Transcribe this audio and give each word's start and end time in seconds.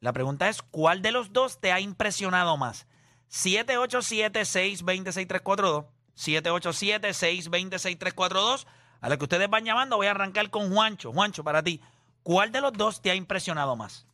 La 0.00 0.12
pregunta 0.12 0.48
es, 0.48 0.60
¿cuál 0.60 1.02
de 1.02 1.12
los 1.12 1.32
dos 1.32 1.60
te 1.60 1.70
ha 1.70 1.78
impresionado 1.78 2.56
más? 2.56 2.88
787-620-6342. 3.30 5.86
787-620-6342. 6.16 8.66
A 9.00 9.08
lo 9.08 9.18
que 9.18 9.24
ustedes 9.24 9.50
van 9.50 9.64
llamando, 9.64 9.96
voy 9.96 10.06
a 10.06 10.12
arrancar 10.12 10.48
con 10.50 10.72
Juancho. 10.72 11.12
Juancho, 11.12 11.42
para 11.44 11.62
ti, 11.62 11.80
¿cuál 12.22 12.52
de 12.52 12.60
los 12.60 12.72
dos 12.72 13.02
te 13.02 13.10
ha 13.10 13.14
impresionado 13.14 13.76
más? 13.76 14.06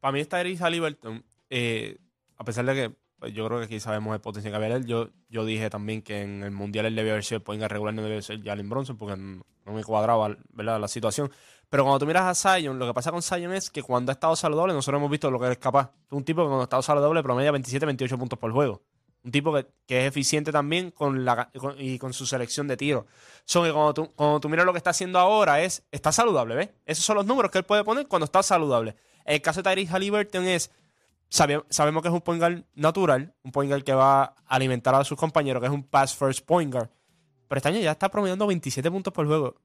Para 0.00 0.12
mí 0.12 0.20
está 0.20 0.42
Tyrese 0.42 0.62
Halliburton, 0.62 1.24
eh, 1.48 1.96
a 2.36 2.44
pesar 2.44 2.66
de 2.66 2.74
que 2.74 2.94
yo 3.28 3.46
creo 3.46 3.58
que 3.58 3.66
aquí 3.66 3.80
sabemos 3.80 4.14
el 4.14 4.20
potencial 4.20 4.52
que 4.52 4.56
había 4.56 4.76
él, 4.76 4.86
yo, 4.86 5.10
yo 5.28 5.44
dije 5.44 5.70
también 5.70 6.02
que 6.02 6.22
en 6.22 6.42
el 6.42 6.50
Mundial 6.50 6.86
él 6.86 6.94
debía 6.94 7.12
haber 7.12 7.24
sido 7.24 7.38
el 7.38 7.42
point 7.42 7.62
regular, 7.62 7.94
no 7.94 8.02
debía 8.02 8.20
ser 8.22 8.42
Jalen 8.42 8.68
Bronson, 8.68 8.96
porque 8.96 9.16
no, 9.16 9.44
me 9.72 9.84
cuadraba 9.84 10.36
¿verdad? 10.50 10.80
la 10.80 10.88
situación. 10.88 11.30
Pero 11.68 11.84
cuando 11.84 11.98
tú 11.98 12.06
miras 12.06 12.44
a 12.44 12.58
Zion, 12.58 12.78
lo 12.78 12.86
que 12.86 12.94
pasa 12.94 13.10
con 13.10 13.22
Zion 13.22 13.52
es 13.52 13.70
que 13.70 13.82
cuando 13.82 14.12
ha 14.12 14.14
estado 14.14 14.36
saludable, 14.36 14.74
nosotros 14.74 14.98
hemos 14.98 15.10
visto 15.10 15.30
lo 15.30 15.40
que 15.40 15.50
es 15.50 15.58
capaz. 15.58 15.90
Es 16.06 16.12
un 16.12 16.24
tipo 16.24 16.42
que 16.42 16.46
cuando 16.46 16.60
ha 16.60 16.64
estado 16.64 16.82
saludable 16.82 17.22
promedia 17.22 17.50
27, 17.50 17.84
28 17.86 18.18
puntos 18.18 18.38
por 18.38 18.52
juego. 18.52 18.82
Un 19.24 19.32
tipo 19.32 19.54
que, 19.54 19.66
que 19.86 20.02
es 20.02 20.08
eficiente 20.08 20.52
también 20.52 20.90
con 20.90 21.24
la, 21.24 21.50
y 21.78 21.98
con 21.98 22.12
su 22.12 22.26
selección 22.26 22.68
de 22.68 22.76
tiros. 22.76 23.06
Son 23.44 23.64
que 23.64 23.72
cuando 23.72 23.94
tú, 23.94 24.12
cuando 24.14 24.38
tú 24.38 24.48
miras 24.48 24.66
lo 24.66 24.72
que 24.72 24.78
está 24.78 24.90
haciendo 24.90 25.18
ahora 25.18 25.62
es, 25.62 25.82
está 25.90 26.12
saludable, 26.12 26.54
¿ves? 26.54 26.70
Esos 26.84 27.04
son 27.04 27.16
los 27.16 27.26
números 27.26 27.50
que 27.50 27.58
él 27.58 27.64
puede 27.64 27.82
poner 27.84 28.06
cuando 28.06 28.26
está 28.26 28.42
saludable. 28.42 28.94
El 29.24 29.40
caso 29.40 29.62
de 29.62 29.70
Tyrese 29.70 29.92
Halliburton 29.92 30.44
es, 30.44 30.70
sabe- 31.34 31.64
sabemos 31.68 32.02
que 32.02 32.08
es 32.08 32.14
un 32.14 32.20
point 32.20 32.40
guard 32.40 32.64
natural, 32.74 33.34
un 33.42 33.50
point 33.52 33.70
guard 33.70 33.82
que 33.82 33.92
va 33.92 34.22
a 34.22 34.34
alimentar 34.46 34.94
a 34.94 35.04
sus 35.04 35.18
compañeros, 35.18 35.60
que 35.60 35.66
es 35.66 35.72
un 35.72 35.82
pass 35.82 36.14
first 36.14 36.44
point 36.46 36.72
guard. 36.72 36.88
Pero 37.48 37.58
este 37.58 37.68
año 37.68 37.80
ya 37.80 37.92
está 37.92 38.08
promediando 38.10 38.46
27 38.46 38.90
puntos 38.90 39.12
por 39.12 39.26
juego. 39.26 39.56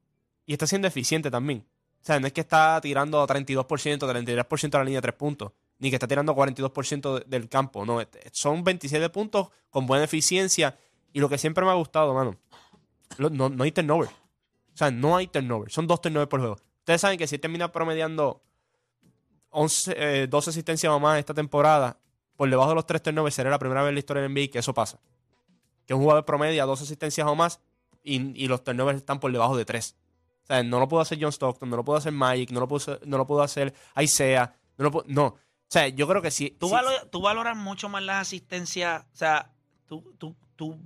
Y 0.45 0.53
está 0.53 0.65
siendo 0.67 0.87
eficiente 0.87 1.29
también. 1.29 1.65
O 2.01 2.05
sea, 2.05 2.19
no 2.19 2.27
es 2.27 2.33
que 2.33 2.41
está 2.41 2.79
tirando 2.81 3.25
32%, 3.27 4.07
33% 4.07 4.75
a 4.75 4.77
la 4.79 4.83
línea 4.85 4.97
de 4.97 5.01
3 5.03 5.15
puntos, 5.15 5.51
ni 5.79 5.89
que 5.89 5.95
está 5.97 6.07
tirando 6.07 6.33
42% 6.33 7.19
de- 7.19 7.25
del 7.27 7.47
campo. 7.49 7.85
No, 7.85 8.01
este- 8.01 8.21
son 8.31 8.63
27 8.63 9.09
puntos 9.09 9.49
con 9.69 9.85
buena 9.85 10.05
eficiencia. 10.05 10.77
Y 11.13 11.19
lo 11.19 11.29
que 11.29 11.37
siempre 11.37 11.63
me 11.65 11.71
ha 11.71 11.75
gustado, 11.75 12.13
mano, 12.13 12.35
no, 13.17 13.49
no 13.49 13.63
hay 13.63 13.71
turnover. 13.71 14.09
O 14.09 14.77
sea, 14.79 14.91
no 14.91 15.15
hay 15.15 15.27
turnover. 15.27 15.69
Son 15.71 15.87
dos 15.87 16.01
turnovers 16.01 16.29
por 16.29 16.39
juego. 16.39 16.55
Ustedes 16.79 17.01
saben 17.01 17.17
que 17.17 17.27
si 17.27 17.37
termina 17.37 17.71
promediando 17.71 18.41
11, 19.51 19.93
eh, 20.23 20.27
12 20.27 20.49
asistencias 20.51 20.91
o 20.91 20.99
más 20.99 21.19
esta 21.19 21.33
temporada, 21.33 21.97
por 22.35 22.49
debajo 22.49 22.69
de 22.69 22.75
los 22.75 22.85
3 22.85 23.01
turnovers, 23.03 23.35
será 23.35 23.49
la 23.49 23.59
primera 23.59 23.81
vez 23.81 23.89
en 23.89 23.95
la 23.95 23.99
historia 23.99 24.23
del 24.23 24.31
NBA 24.33 24.51
que 24.51 24.59
eso 24.59 24.73
pasa. 24.73 24.99
Que 25.85 25.93
un 25.93 26.01
jugador 26.01 26.23
promedia 26.25 26.65
12 26.65 26.83
asistencias 26.83 27.27
o 27.27 27.35
más 27.35 27.59
y, 28.03 28.41
y 28.41 28.47
los 28.47 28.63
turnovers 28.63 28.97
están 28.97 29.19
por 29.19 29.31
debajo 29.31 29.57
de 29.57 29.65
3. 29.65 29.95
O 30.43 30.45
sea, 30.45 30.63
no 30.63 30.79
lo 30.79 30.87
pudo 30.87 31.01
hacer 31.01 31.17
John 31.21 31.31
Stockton, 31.31 31.69
no 31.69 31.75
lo 31.77 31.83
pudo 31.83 31.97
hacer 31.97 32.11
Magic, 32.11 32.51
no 32.51 32.59
lo 32.59 32.67
pudo 32.67 32.77
hacer, 32.77 33.07
no 33.07 33.17
lo 33.17 33.27
pudo 33.27 33.41
hacer 33.43 33.73
Isaiah, 34.01 34.55
no 34.77 34.85
lo 34.85 34.91
pudo- 34.91 35.03
no. 35.07 35.25
O 35.25 35.37
sea, 35.71 35.87
yo 35.89 36.07
creo 36.07 36.21
que 36.21 36.31
sí. 36.31 36.55
Tú, 36.59 36.67
sí- 36.67 36.73
valo- 36.73 37.07
tú 37.11 37.21
valoras 37.21 37.55
mucho 37.57 37.89
más 37.89 38.01
las 38.03 38.21
asistencias, 38.21 39.03
o 39.13 39.15
sea, 39.15 39.51
tú, 39.85 40.13
tú, 40.17 40.35
tú 40.55 40.79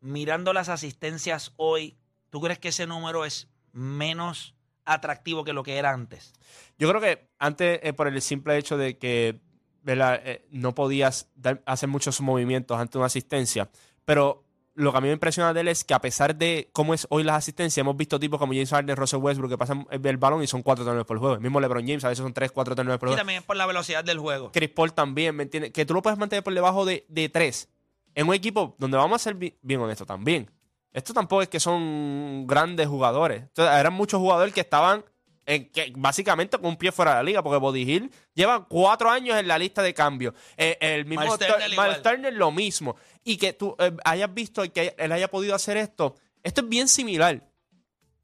mirando 0.00 0.52
las 0.52 0.68
asistencias 0.68 1.52
hoy, 1.56 1.96
¿tú 2.30 2.40
crees 2.40 2.58
que 2.58 2.68
ese 2.68 2.86
número 2.86 3.24
es 3.24 3.48
menos 3.72 4.53
atractivo 4.84 5.44
que 5.44 5.52
lo 5.52 5.62
que 5.62 5.76
era 5.76 5.90
antes? 5.92 6.32
Yo 6.78 6.88
creo 6.88 7.00
que 7.00 7.28
antes, 7.38 7.80
eh, 7.82 7.92
por 7.92 8.08
el 8.08 8.20
simple 8.22 8.56
hecho 8.56 8.76
de 8.76 8.98
que. 8.98 9.40
Eh, 9.86 10.46
no 10.50 10.74
podías 10.74 11.28
dar- 11.34 11.62
hacer 11.66 11.90
muchos 11.90 12.18
movimientos 12.22 12.78
ante 12.78 12.96
una 12.96 13.06
asistencia, 13.06 13.68
pero 14.06 14.42
lo 14.74 14.90
que 14.92 14.96
a 14.96 15.00
mí 15.02 15.08
me 15.08 15.12
impresiona 15.12 15.52
de 15.52 15.60
él 15.60 15.68
es 15.68 15.84
que 15.84 15.92
a 15.92 16.00
pesar 16.00 16.34
de 16.34 16.70
cómo 16.72 16.94
es 16.94 17.06
hoy 17.10 17.22
las 17.22 17.36
asistencias, 17.36 17.76
hemos 17.82 17.94
visto 17.94 18.18
tipos 18.18 18.38
como 18.40 18.54
James 18.54 18.70
Harden, 18.70 18.96
Russell 18.96 19.18
Westbrook 19.20 19.50
que 19.50 19.58
pasan 19.58 19.86
el, 19.90 20.04
el 20.06 20.16
balón 20.16 20.42
y 20.42 20.46
son 20.46 20.62
cuatro 20.62 20.84
turnovers 20.84 21.06
por 21.06 21.18
juego. 21.18 21.34
El 21.34 21.42
mismo 21.42 21.60
LeBron 21.60 21.86
James 21.86 22.02
a 22.02 22.08
veces 22.08 22.22
son 22.22 22.32
tres, 22.32 22.50
cuatro 22.50 22.74
turnovers 22.74 22.98
por 22.98 23.08
Y 23.08 23.10
juego. 23.10 23.18
también 23.20 23.40
es 23.40 23.44
por 23.44 23.56
la 23.56 23.66
velocidad 23.66 24.02
del 24.02 24.18
juego. 24.18 24.50
Chris 24.52 24.70
Paul 24.70 24.94
también, 24.94 25.36
¿me 25.36 25.42
entiendes? 25.42 25.70
Que 25.72 25.84
tú 25.84 25.92
lo 25.92 26.00
puedes 26.00 26.18
mantener 26.18 26.42
por 26.42 26.54
debajo 26.54 26.86
de, 26.86 27.04
de 27.10 27.28
tres. 27.28 27.68
En 28.14 28.26
un 28.26 28.34
equipo 28.34 28.74
donde 28.78 28.96
vamos 28.96 29.16
a 29.20 29.22
ser 29.22 29.34
bi- 29.34 29.54
bien 29.60 29.80
honestos 29.80 30.06
también. 30.06 30.50
Esto 30.94 31.12
tampoco 31.12 31.42
es 31.42 31.48
que 31.48 31.60
son 31.60 32.46
grandes 32.46 32.86
jugadores. 32.86 33.42
Entonces, 33.42 33.74
eran 33.74 33.92
muchos 33.92 34.18
jugadores 34.20 34.54
que 34.54 34.60
estaban 34.60 35.04
en, 35.44 35.70
que 35.70 35.92
básicamente 35.96 36.56
con 36.56 36.68
un 36.68 36.76
pie 36.76 36.92
fuera 36.92 37.10
de 37.10 37.16
la 37.18 37.22
liga, 37.24 37.42
porque 37.42 37.58
Body 37.58 37.82
Hill 37.82 38.10
lleva 38.32 38.64
cuatro 38.66 39.10
años 39.10 39.36
en 39.38 39.46
la 39.46 39.58
lista 39.58 39.82
de 39.82 39.92
cambio. 39.92 40.32
Eh, 40.56 40.78
el 40.80 41.04
mismo 41.04 41.24
Miles 41.24 41.38
Tur- 41.38 41.48
Turner. 41.48 41.70
Miles 41.70 42.02
Turner 42.02 42.32
lo 42.32 42.50
mismo. 42.50 42.96
Y 43.24 43.36
que 43.36 43.52
tú 43.52 43.76
eh, 43.78 43.92
hayas 44.04 44.32
visto 44.32 44.62
que 44.72 44.94
él 44.96 45.12
haya 45.12 45.28
podido 45.28 45.54
hacer 45.54 45.76
esto. 45.76 46.14
Esto 46.42 46.62
es 46.62 46.68
bien 46.68 46.88
similar. 46.88 47.42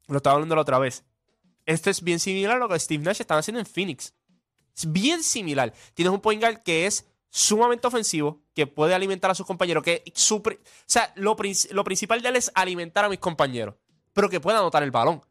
Lo 0.07 0.17
estaba 0.17 0.35
hablando 0.35 0.55
la 0.55 0.61
otra 0.61 0.79
vez. 0.79 1.03
Esto 1.65 1.89
es 1.89 2.01
bien 2.01 2.19
similar 2.19 2.55
a 2.55 2.59
lo 2.59 2.69
que 2.69 2.79
Steve 2.79 3.03
Nash 3.03 3.21
estaba 3.21 3.41
haciendo 3.41 3.59
en 3.59 3.65
Phoenix. 3.67 4.13
Es 4.75 4.91
bien 4.91 5.21
similar. 5.23 5.73
Tienes 5.93 6.13
un 6.13 6.21
point 6.21 6.41
guard 6.41 6.63
que 6.63 6.85
es 6.87 7.05
sumamente 7.31 7.87
ofensivo, 7.87 8.43
que 8.53 8.67
puede 8.67 8.93
alimentar 8.93 9.31
a 9.31 9.35
sus 9.35 9.47
compañeros, 9.47 9.83
que 9.83 10.03
su 10.13 10.35
o 10.35 10.43
sea, 10.85 11.11
lo, 11.15 11.35
lo 11.71 11.83
principal 11.83 12.21
de 12.21 12.29
él 12.29 12.35
es 12.35 12.51
alimentar 12.53 13.05
a 13.05 13.09
mis 13.09 13.19
compañeros, 13.19 13.75
pero 14.13 14.29
que 14.29 14.39
pueda 14.39 14.59
anotar 14.59 14.83
el 14.83 14.91
balón. 14.91 15.21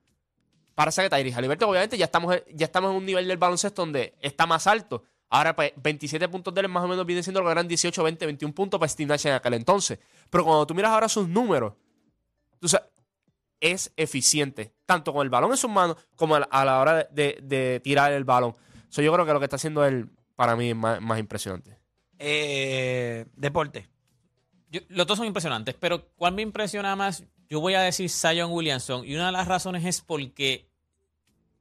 Para 0.74 0.90
que 0.90 1.10
Tyrese 1.10 1.36
Halliburton, 1.36 1.68
obviamente, 1.68 1.98
ya 1.98 2.06
estamos, 2.06 2.34
ya 2.54 2.64
estamos 2.64 2.90
en 2.90 2.96
un 2.96 3.04
nivel 3.04 3.28
del 3.28 3.36
baloncesto 3.36 3.82
donde 3.82 4.14
está 4.22 4.46
más 4.46 4.66
alto. 4.66 5.04
Ahora, 5.28 5.54
pues, 5.54 5.72
27 5.76 6.26
puntos 6.28 6.54
de 6.54 6.62
él 6.62 6.68
más 6.68 6.82
o 6.82 6.88
menos 6.88 7.04
viene 7.04 7.22
siendo 7.22 7.40
lo 7.40 7.46
que 7.46 7.52
eran 7.52 7.68
18, 7.68 8.02
20, 8.02 8.26
21 8.26 8.54
puntos 8.54 8.80
para 8.80 8.88
Steve 8.88 9.14
en 9.24 9.32
aquel 9.32 9.54
entonces. 9.54 9.98
Pero 10.30 10.44
cuando 10.44 10.66
tú 10.66 10.74
miras 10.74 10.90
ahora 10.90 11.08
sus 11.08 11.28
números, 11.28 11.74
tú 12.58 12.66
sabes, 12.66 12.88
es 13.60 13.92
eficiente, 13.94 14.72
tanto 14.86 15.12
con 15.12 15.22
el 15.22 15.28
balón 15.28 15.50
en 15.50 15.58
sus 15.58 15.70
manos 15.70 15.98
como 16.16 16.36
a 16.36 16.64
la, 16.64 16.80
hora 16.80 17.04
de, 17.10 17.80
tirar 17.84 18.12
el 18.12 18.24
balón. 18.24 18.56
So, 18.88 19.02
yo 19.02 19.12
creo 19.12 19.26
que 19.26 19.32
lo 19.34 19.38
que 19.38 19.44
está 19.44 19.56
haciendo 19.56 19.84
él, 19.84 20.08
para 20.34 20.56
mí 20.56 20.70
es 20.70 20.76
más 20.76 21.18
impresionante. 21.18 21.79
Eh, 22.22 23.24
deporte. 23.34 23.88
Los 24.88 25.06
dos 25.06 25.16
son 25.16 25.26
impresionantes, 25.26 25.74
pero 25.74 26.10
¿cuál 26.16 26.34
me 26.34 26.42
impresiona 26.42 26.94
más? 26.94 27.24
Yo 27.48 27.60
voy 27.60 27.74
a 27.74 27.80
decir 27.80 28.10
Zion 28.10 28.52
Williamson. 28.52 29.04
Y 29.04 29.14
una 29.14 29.26
de 29.26 29.32
las 29.32 29.48
razones 29.48 29.84
es 29.86 30.02
porque 30.02 30.70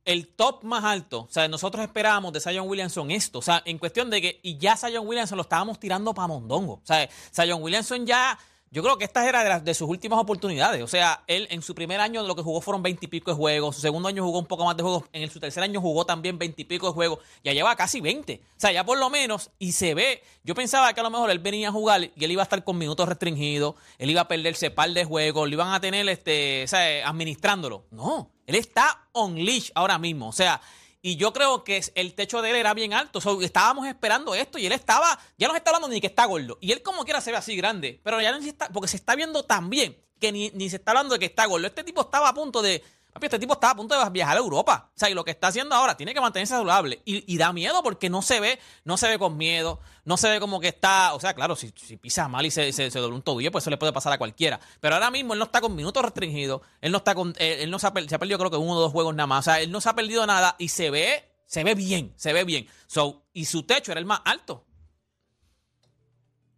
el 0.03 0.27
top 0.27 0.63
más 0.63 0.83
alto, 0.83 1.21
o 1.21 1.29
sea, 1.29 1.47
nosotros 1.47 1.83
esperábamos 1.83 2.33
de 2.33 2.41
Zion 2.41 2.67
Williamson 2.67 3.09
esto. 3.09 3.39
O 3.39 3.41
sea, 3.41 3.63
en 3.65 3.77
cuestión 3.77 4.09
de 4.09 4.21
que, 4.21 4.39
y 4.43 4.57
ya 4.57 4.75
Zion 4.75 5.07
Williamson 5.07 5.37
lo 5.37 5.43
estábamos 5.43 5.79
tirando 5.79 6.13
para 6.13 6.27
Mondongo. 6.27 6.73
O 6.73 6.85
sea, 6.85 7.09
Zion 7.33 7.63
Williamson 7.63 8.05
ya, 8.05 8.37
yo 8.71 8.83
creo 8.83 8.97
que 8.97 9.05
esta 9.05 9.27
era 9.27 9.43
de, 9.43 9.49
las, 9.49 9.63
de 9.65 9.73
sus 9.73 9.89
últimas 9.89 10.19
oportunidades. 10.19 10.83
O 10.83 10.87
sea, 10.87 11.23
él 11.27 11.47
en 11.49 11.61
su 11.61 11.73
primer 11.73 11.99
año 11.99 12.21
lo 12.23 12.35
que 12.35 12.41
jugó 12.43 12.61
fueron 12.61 12.83
20 12.83 13.05
y 13.05 13.07
pico 13.09 13.31
de 13.31 13.37
juegos. 13.37 13.75
Su 13.75 13.81
segundo 13.81 14.07
año 14.09 14.23
jugó 14.23 14.39
un 14.39 14.45
poco 14.45 14.65
más 14.65 14.77
de 14.77 14.83
juegos. 14.83 15.03
En 15.11 15.23
el- 15.23 15.31
su 15.31 15.39
tercer 15.39 15.63
año 15.63 15.81
jugó 15.81 16.05
también 16.05 16.37
20 16.37 16.61
y 16.61 16.65
pico 16.65 16.87
de 16.87 16.93
juegos. 16.93 17.19
Ya 17.43 17.53
lleva 17.53 17.75
casi 17.75 17.99
20. 18.01 18.41
O 18.43 18.59
sea, 18.59 18.71
ya 18.71 18.83
por 18.83 18.97
lo 18.99 19.09
menos, 19.09 19.49
y 19.59 19.71
se 19.71 19.93
ve. 19.95 20.21
Yo 20.43 20.53
pensaba 20.55 20.93
que 20.93 20.99
a 20.99 21.03
lo 21.03 21.09
mejor 21.09 21.29
él 21.31 21.39
venía 21.39 21.69
a 21.69 21.71
jugar 21.71 22.03
y 22.15 22.23
él 22.23 22.31
iba 22.31 22.41
a 22.41 22.43
estar 22.43 22.63
con 22.63 22.77
minutos 22.77 23.07
restringidos. 23.09 23.75
Él 23.97 24.09
iba 24.11 24.21
a 24.21 24.27
perderse 24.27 24.69
par 24.71 24.91
de 24.91 25.03
juegos. 25.05 25.47
Lo 25.49 25.53
iban 25.53 25.73
a 25.73 25.79
tener 25.81 26.07
este, 26.09 26.63
o 26.63 26.67
sea, 26.67 27.07
administrándolo. 27.07 27.85
No. 27.91 28.29
Él 28.45 28.55
está 28.55 29.07
on 29.13 29.35
leash 29.35 29.71
ahora 29.75 29.97
mismo. 29.99 30.27
O 30.29 30.33
sea, 30.33 30.61
y 31.01 31.15
yo 31.15 31.31
creo 31.31 31.63
que 31.63 31.81
el 31.95 32.13
techo 32.13 32.41
de 32.41 32.49
él 32.49 32.55
era 32.57 32.73
bien 32.73 32.93
alto. 32.93 33.21
So, 33.21 33.41
estábamos 33.41 33.87
esperando 33.87 34.35
esto 34.35 34.57
y 34.57 34.65
él 34.65 34.73
estaba, 34.73 35.17
ya 35.37 35.47
no 35.47 35.53
se 35.53 35.59
está 35.59 35.71
hablando 35.71 35.87
ni 35.87 36.01
que 36.01 36.07
está 36.07 36.25
gordo. 36.25 36.57
Y 36.61 36.71
él 36.71 36.81
como 36.81 37.03
quiera 37.05 37.21
se 37.21 37.31
ve 37.31 37.37
así 37.37 37.55
grande. 37.55 38.01
Pero 38.03 38.21
ya 38.21 38.31
no 38.31 38.37
está, 38.37 38.69
porque 38.69 38.89
se 38.89 38.97
está 38.97 39.15
viendo 39.15 39.43
tan 39.43 39.69
bien 39.69 39.97
que 40.19 40.31
ni, 40.31 40.49
ni 40.51 40.69
se 40.69 40.75
está 40.75 40.91
hablando 40.91 41.13
de 41.13 41.19
que 41.19 41.25
está 41.25 41.45
gordo. 41.45 41.67
Este 41.67 41.83
tipo 41.83 42.01
estaba 42.01 42.29
a 42.29 42.33
punto 42.33 42.61
de, 42.61 42.83
papi, 43.11 43.25
este 43.25 43.39
tipo 43.39 43.53
estaba 43.53 43.73
a 43.73 43.75
punto 43.75 44.01
de 44.03 44.09
viajar 44.11 44.37
a 44.37 44.39
Europa. 44.39 44.91
O 44.95 44.99
sea, 44.99 45.09
y 45.09 45.13
lo 45.13 45.23
que 45.25 45.31
está 45.31 45.47
haciendo 45.47 45.75
ahora 45.75 45.97
tiene 45.97 46.13
que 46.13 46.21
mantenerse 46.21 46.53
saludable. 46.53 47.01
Y, 47.05 47.31
y 47.33 47.37
da 47.37 47.51
miedo 47.53 47.81
porque 47.83 48.09
no 48.09 48.21
se 48.21 48.39
ve, 48.39 48.59
no 48.83 48.97
se 48.97 49.07
ve 49.09 49.17
con 49.19 49.35
miedo, 49.37 49.79
no 50.05 50.17
se 50.17 50.29
ve 50.29 50.39
como 50.39 50.59
que 50.59 50.67
está, 50.69 51.13
o 51.13 51.19
sea, 51.19 51.33
claro, 51.33 51.55
si, 51.55 51.73
si 51.75 51.97
pisa 51.97 52.27
mal 52.27 52.45
y 52.45 52.51
se, 52.51 52.71
se, 52.71 52.89
se 52.91 52.99
dobla 52.99 53.15
un 53.15 53.21
tobillo, 53.21 53.51
pues 53.51 53.63
eso 53.63 53.69
le 53.69 53.77
puede 53.77 53.93
pasar 53.93 54.13
a 54.13 54.17
cualquiera. 54.17 54.59
Pero 54.79 54.95
ahora 54.95 55.11
mismo 55.11 55.33
él 55.33 55.39
no 55.39 55.45
está 55.45 55.61
con 55.61 55.75
minutos 55.75 56.03
restringidos, 56.03 56.61
él 56.81 56.91
no 56.91 56.99
está 56.99 57.15
con, 57.15 57.33
eh, 57.39 57.57
él 57.63 57.71
no 57.71 57.79
se 57.79 57.87
ha, 57.87 57.93
se 58.07 58.15
ha 58.15 58.19
perdido 58.19 58.37
creo 58.39 58.51
que 58.51 58.57
uno 58.57 58.73
o 58.73 58.79
dos 58.79 58.91
juegos 58.91 59.15
nada 59.15 59.27
más. 59.27 59.39
O 59.47 59.51
sea, 59.51 59.59
él 59.61 59.71
no 59.71 59.81
se 59.81 59.89
ha 59.89 59.93
perdido 59.95 60.25
nada 60.25 60.55
y 60.59 60.69
se 60.69 60.89
ve, 60.89 61.31
se 61.45 61.63
ve 61.63 61.75
bien, 61.75 62.13
se 62.15 62.33
ve 62.33 62.43
bien. 62.43 62.67
So, 62.87 63.25
y 63.33 63.45
su 63.45 63.63
techo 63.63 63.91
era 63.91 63.99
el 63.99 64.05
más 64.05 64.21
alto. 64.25 64.65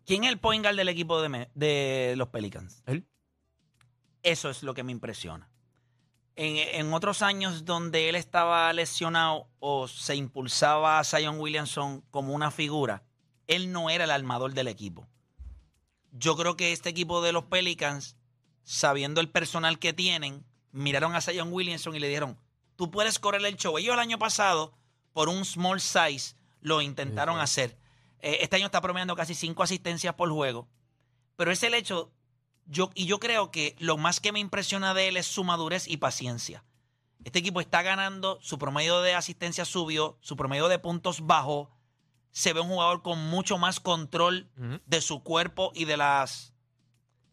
¿Quién 0.06 0.24
es 0.24 0.32
el 0.32 0.40
point 0.40 0.64
guard 0.66 0.76
del 0.76 0.90
equipo 0.90 1.22
de, 1.22 1.30
me- 1.30 1.50
de 1.54 2.16
los 2.18 2.28
Pelicans? 2.30 2.82
Él. 2.88 3.08
Eso 4.24 4.50
es 4.50 4.64
lo 4.64 4.74
que 4.74 4.84
me 4.84 4.92
impresiona. 4.92 5.51
En, 6.36 6.58
en 6.58 6.94
otros 6.94 7.22
años 7.22 7.66
donde 7.66 8.10
él 8.10 8.16
estaba 8.16 8.72
lesionado 8.74 9.48
o 9.60 9.88
se 9.88 10.16
impulsaba 10.16 11.00
a 11.00 11.04
Zion 11.04 11.40
Williamson 11.40 12.02
como 12.10 12.34
una 12.34 12.52
figura, 12.52 13.04
él 13.48 13.72
no 13.72 13.90
era 13.90 14.06
el 14.06 14.12
armador 14.12 14.54
del 14.54 14.68
equipo. 14.68 15.08
Yo 16.12 16.36
creo 16.36 16.56
que 16.56 16.72
este 16.72 16.90
equipo 16.90 17.22
de 17.22 17.32
los 17.32 17.46
Pelicans, 17.46 18.16
sabiendo 18.64 19.22
el 19.22 19.30
personal 19.30 19.80
que 19.80 19.94
tienen, 19.94 20.46
miraron 20.72 21.16
a 21.16 21.22
Zion 21.22 21.52
Williamson 21.52 21.96
y 21.96 22.00
le 22.00 22.08
dijeron, 22.08 22.38
tú 22.76 22.92
puedes 22.92 23.20
correr 23.20 23.46
el 23.46 23.58
show. 23.58 23.78
Ellos 23.78 23.94
el 23.94 24.00
año 24.00 24.20
pasado, 24.20 24.74
por 25.14 25.30
un 25.30 25.46
small 25.46 25.80
size, 25.82 26.36
lo 26.62 26.82
intentaron 26.82 27.40
hacer. 27.40 27.78
Eh, 28.20 28.40
este 28.42 28.56
año 28.56 28.66
está 28.66 28.82
promediando 28.82 29.16
casi 29.16 29.36
cinco 29.36 29.64
asistencias 29.64 30.16
por 30.16 30.30
juego. 30.30 30.68
Pero 31.36 31.52
es 31.52 31.64
el 31.64 31.74
hecho, 31.74 32.12
yo, 32.66 32.90
y 32.94 33.06
yo 33.06 33.20
creo 33.20 33.52
que 33.52 33.76
lo 33.80 33.98
más 33.98 34.20
que 34.20 34.32
me 34.32 34.40
impresiona 34.40 34.94
de 34.94 35.08
él 35.08 35.18
es 35.18 35.26
su 35.26 35.44
madurez 35.44 35.88
y 35.88 35.98
paciencia. 35.98 36.64
Este 37.24 37.40
equipo 37.40 37.62
está 37.62 37.82
ganando, 37.82 38.40
su 38.42 38.58
promedio 38.58 39.02
de 39.02 39.14
asistencia 39.14 39.66
subió, 39.66 40.18
su 40.22 40.36
promedio 40.36 40.68
de 40.68 40.80
puntos 40.80 41.26
bajó. 41.26 41.70
Se 42.32 42.54
ve 42.54 42.62
un 42.62 42.70
jugador 42.70 43.02
con 43.02 43.20
mucho 43.30 43.58
más 43.58 43.80
control 43.80 44.50
de 44.86 45.02
su 45.02 45.22
cuerpo 45.22 45.72
y 45.76 45.86
de 45.86 45.98
las 45.98 46.54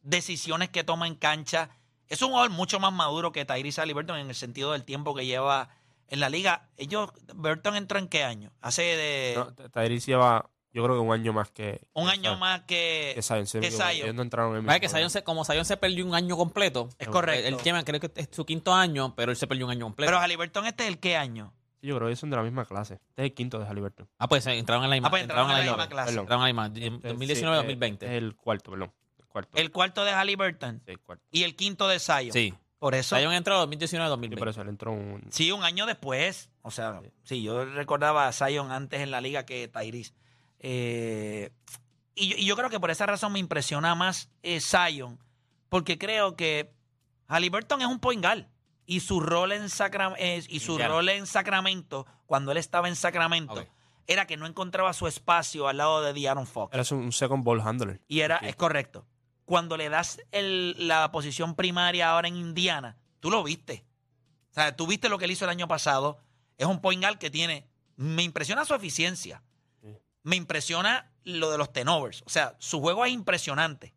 decisiones 0.03 0.71
que 0.71 0.85
toma 0.85 1.07
en 1.07 1.15
cancha. 1.15 1.71
Es 2.09 2.21
un 2.23 2.31
jugador 2.31 2.51
mucho 2.51 2.81
más 2.81 2.93
maduro 2.93 3.33
que 3.33 3.45
Tyrese 3.45 3.81
Halliburton 3.81 4.19
en 4.19 4.29
el 4.29 4.35
sentido 4.35 4.73
del 4.73 4.85
tiempo 4.85 5.15
que 5.15 5.27
lleva 5.27 5.71
en 6.09 6.21
la 6.21 6.29
liga. 6.29 6.69
Ellos, 6.77 7.11
Burton 7.35 7.77
entró 7.77 7.99
en 7.99 8.09
qué 8.09 8.25
año? 8.25 8.53
Hace 8.61 8.83
de 8.83 9.35
No, 9.37 9.55
Tyrese 9.71 10.13
lleva, 10.13 10.51
yo 10.73 10.85
creo 10.85 10.97
que 10.97 11.01
un 11.01 11.13
año 11.13 11.33
más 11.33 11.51
que. 11.51 11.81
un 11.95 12.07
que 12.07 12.13
año 12.13 12.23
Zion. 12.31 12.39
más 12.39 12.61
que, 12.63 13.13
Que 13.15 13.23
Zion. 13.23 13.47
sí, 13.47 13.61
que 13.61 13.71
Zion. 13.71 13.91
Ellos 13.91 14.15
no 14.15 14.23
entraron 14.23 14.57
en 14.57 14.69
el 14.71 14.81
que 14.81 14.89
Zion 14.89 15.11
se- 15.11 15.25
como 15.25 15.45
Zion 15.45 15.65
se 15.65 15.77
perdió 15.77 16.05
un 16.07 16.15
año 16.15 16.37
completo. 16.37 16.89
Es 16.99 17.09
correcto. 17.09 17.49
Él 17.49 17.57
tiene, 17.59 17.83
creo 17.85 18.01
que 18.01 18.11
es 18.15 18.29
su 18.33 18.45
quinto 18.45 18.75
año, 18.75 19.15
pero 19.17 19.31
él 19.33 19.37
se 19.37 19.47
perdió 19.47 19.67
un 19.67 19.73
año 19.73 19.87
completo. 19.87 20.09
Pero 20.09 20.19
Halliburton 20.21 20.67
este 20.67 20.85
es 20.85 20.89
el 20.91 20.99
qué 20.99 21.17
año? 21.17 21.53
Sí, 21.81 21.87
yo 21.87 21.97
creo 21.97 22.09
que 22.09 22.17
son 22.17 22.29
de 22.31 22.37
la 22.37 22.43
misma 22.43 22.65
clase. 22.65 22.95
Este 22.95 23.23
es 23.23 23.25
el 23.31 23.35
quinto 23.35 23.59
de 23.59 23.67
Halliburton. 23.67 24.09
ah, 24.19 24.29
pues 24.29 24.47
eh, 24.47 24.59
entraron 24.59 24.85
en 24.85 24.91
la 24.91 24.97
misma. 24.97 25.09
Ah, 25.09 25.11
pues 25.11 25.23
entraron 25.23 25.51
en 25.51 25.57
la 25.59 25.63
misma- 25.63 25.89
clase. 25.89 26.07
Perdón. 26.11 26.23
Entraron 26.25 26.47
en 26.49 26.57
la 26.57 26.69
misma. 26.69 26.87
Este, 26.97 27.09
2019-2020. 27.09 27.99
sí, 28.01 28.05
Es 28.07 28.11
el 28.13 28.35
cuarto, 28.37 28.71
perdón. 28.73 28.93
El 29.19 29.27
cuarto. 29.27 29.57
El 29.59 29.71
cuarto 29.71 30.05
de 30.05 30.11
Halliburton 30.13 30.83
Sí, 30.85 30.91
el 30.93 30.99
cuarto. 31.01 31.25
y 31.31 31.43
el 31.45 31.55
quinto 31.57 31.87
de 31.89 31.99
Zion. 32.01 32.33
Sí. 32.33 32.55
Por 32.81 32.95
eso. 32.95 33.17
Zion 33.17 33.33
entró 33.33 33.63
en 33.65 33.71
Sí, 33.71 33.97
2019-2020. 33.97 34.39
por 34.39 34.49
eso 34.49 34.63
él 34.63 34.69
entró 34.69 34.93
un. 34.93 35.25
Sí, 35.31 35.51
un 35.53 35.65
año 35.65 35.87
después. 35.87 36.51
O 36.63 36.71
sea, 36.71 37.01
sí, 37.25 37.43
yo 37.43 37.65
recordaba 37.65 38.29
a 38.29 38.33
Zion 38.33 38.71
antes 38.71 39.01
en 39.01 39.11
la 39.11 39.21
liga 39.21 39.45
que 39.47 39.67
Tyrese. 39.69 40.15
Eh, 40.61 41.51
y, 42.15 42.29
yo- 42.29 42.37
y 42.37 42.45
yo 42.47 42.57
creo 42.57 42.71
que 42.71 42.81
por 42.81 42.91
esa 42.91 43.07
razón 43.07 43.33
me 43.33 43.39
impresiona 43.39 43.95
más 43.95 44.31
eh, 44.43 44.61
Zion, 44.61 45.19
porque 45.69 45.99
creo 45.99 46.37
que 46.37 46.73
Halliburton 47.29 47.81
es 47.83 47.87
un 47.87 48.01
point 48.01 48.23
guard. 48.25 48.47
Y 48.87 49.01
su 49.01 49.21
rol 49.21 49.53
en, 49.53 49.67
eh, 50.17 50.43
y 50.49 50.61
su 50.61 50.73
Indiana. 50.73 50.95
rol 50.95 51.09
en 51.11 51.27
Sacramento, 51.27 52.07
cuando 52.25 52.53
él 52.53 52.57
estaba 52.59 52.89
en 52.89 52.97
Sacramento, 52.97 53.67
era 54.07 54.27
que 54.27 54.39
no 54.39 54.47
encontraba 54.47 54.95
su 54.95 55.07
espacio 55.07 55.69
al 55.69 55.77
lado 55.77 56.01
de 56.01 56.15
De'Aaron 56.15 56.47
Fox. 56.47 56.73
Era 56.73 56.83
un 56.97 57.13
second 57.13 57.45
ball 57.45 57.61
handler. 57.61 58.01
Y 58.09 58.21
era, 58.21 58.39
es 58.39 58.57
correcto. 58.57 59.07
Cuando 59.45 59.77
le 59.77 59.91
das 59.91 60.23
el- 60.33 60.89
la 60.89 61.13
posición 61.13 61.55
primaria 61.55 62.11
ahora 62.11 62.29
en 62.29 62.37
Indiana, 62.37 62.97
tú 63.21 63.31
lo 63.31 63.43
viste. 63.43 63.85
O 64.51 64.55
sea, 64.55 64.75
tú 64.75 64.87
viste 64.87 65.11
lo 65.11 65.19
que 65.19 65.27
él 65.27 65.33
hizo 65.33 65.45
el 65.45 65.51
año 65.51 65.69
pasado. 65.69 66.19
Es 66.57 66.67
un 66.67 66.81
point 66.81 67.03
guard 67.03 67.19
que 67.19 67.29
tiene. 67.31 67.69
Me 67.97 68.23
impresiona 68.23 68.65
su 68.65 68.75
eficiencia. 68.75 69.43
Me 70.29 70.37
impresiona 70.37 71.11
lo 71.25 71.51
de 71.51 71.57
los 71.57 71.73
tenovers. 71.73 72.23
O 72.27 72.29
sea, 72.29 72.55
su 72.59 72.81
juego 72.81 73.07
es 73.07 73.13
impresionante. 73.13 73.95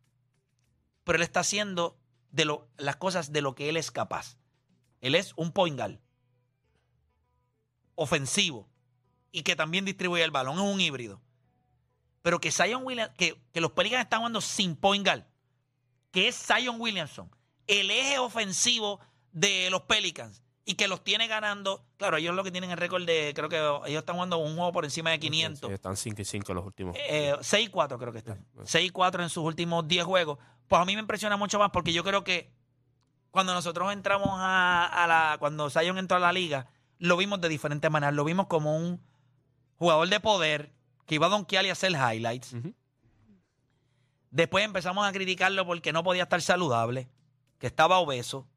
Pero 1.04 1.18
él 1.18 1.24
está 1.24 1.42
haciendo 1.42 2.00
de 2.32 2.46
lo, 2.46 2.70
las 2.78 2.96
cosas 2.96 3.34
de 3.34 3.42
lo 3.42 3.54
que 3.54 3.68
él 3.68 3.76
es 3.76 3.92
capaz. 3.92 4.38
Él 5.02 5.16
es 5.16 5.34
un 5.36 5.52
point 5.52 5.78
guard 5.78 6.00
ofensivo 7.96 8.70
y 9.34 9.44
que 9.44 9.58
también 9.58 9.84
distribuye 9.84 10.24
el 10.24 10.32
balón. 10.32 10.56
Es 10.56 10.64
un 10.64 10.80
híbrido. 10.80 11.22
Pero 12.22 12.40
que 12.40 12.50
Zion 12.50 12.86
que, 13.18 13.38
los 13.56 13.74
Pelicans 13.74 14.04
están 14.04 14.20
jugando 14.20 14.40
sin 14.40 14.78
point 14.78 15.06
guard, 15.06 15.26
que 16.12 16.30
es 16.30 16.42
Zion 16.42 16.80
Williamson, 16.80 17.30
el 17.68 17.92
eje 17.92 18.20
ofensivo 18.20 19.02
de 19.34 19.70
los 19.70 19.82
Pelicans, 19.82 20.42
y 20.72 20.76
que 20.76 20.88
los 20.88 21.04
tiene 21.04 21.28
ganando. 21.28 21.84
Claro, 21.98 22.16
ellos 22.16 22.34
lo 22.34 22.46
que 22.46 22.52
tienen 22.52 22.72
el 22.72 22.78
récord 22.78 23.06
de, 23.06 23.34
creo 23.36 23.50
que 23.50 23.58
ellos 23.90 24.00
están 24.00 24.16
jugando 24.16 24.38
un 24.38 24.56
juego 24.56 24.72
por 24.72 24.86
encima 24.86 25.10
de 25.10 25.20
500. 25.20 25.68
Sí, 25.68 25.74
están 25.74 25.98
5 25.98 26.22
y 26.22 26.26
5 26.26 26.54
los 26.54 26.66
últimos. 26.66 26.96
Eh, 26.98 27.34
6-4 27.40 27.98
creo 28.00 28.14
que 28.14 28.20
están. 28.20 28.38
Sí, 28.38 28.46
bueno. 28.54 29.12
6-4 29.12 29.24
en 29.24 29.30
sus 29.30 29.44
últimos 29.44 29.86
10 29.86 30.06
juegos. 30.06 30.40
Pues 30.70 30.82
a 30.82 30.86
mí 30.86 30.96
me 30.96 31.02
impresiona 31.02 31.36
mucho 31.36 31.60
más 31.60 31.72
porque 31.72 31.92
yo 31.92 32.06
creo 32.06 32.24
que 32.24 32.54
cuando 33.32 33.54
nosotros 33.54 33.92
entramos 33.92 34.30
a, 34.32 34.86
a 34.86 35.08
la. 35.08 35.36
Cuando 35.40 35.70
Zion 35.70 35.98
entró 35.98 36.16
a 36.16 36.22
la 36.22 36.32
liga, 36.32 36.68
lo 37.00 37.18
vimos 37.18 37.42
de 37.42 37.50
diferentes 37.50 37.92
maneras. 37.92 38.16
Lo 38.16 38.24
vimos 38.24 38.48
como 38.48 38.78
un 38.78 39.02
jugador 39.76 40.08
de 40.08 40.22
poder 40.22 40.72
que 41.06 41.16
iba 41.16 41.28
a 41.28 41.32
donkear 41.32 41.66
y 41.66 41.70
hacer 41.70 41.92
highlights. 41.92 42.56
Después 44.30 44.64
empezamos 44.64 45.06
a 45.06 45.12
criticarlo 45.12 45.66
porque 45.66 45.92
no 45.92 46.02
podía 46.02 46.24
estar 46.24 46.42
saludable, 46.42 47.10
que 47.60 47.68
estaba 47.68 47.98
obeso. 47.98 48.48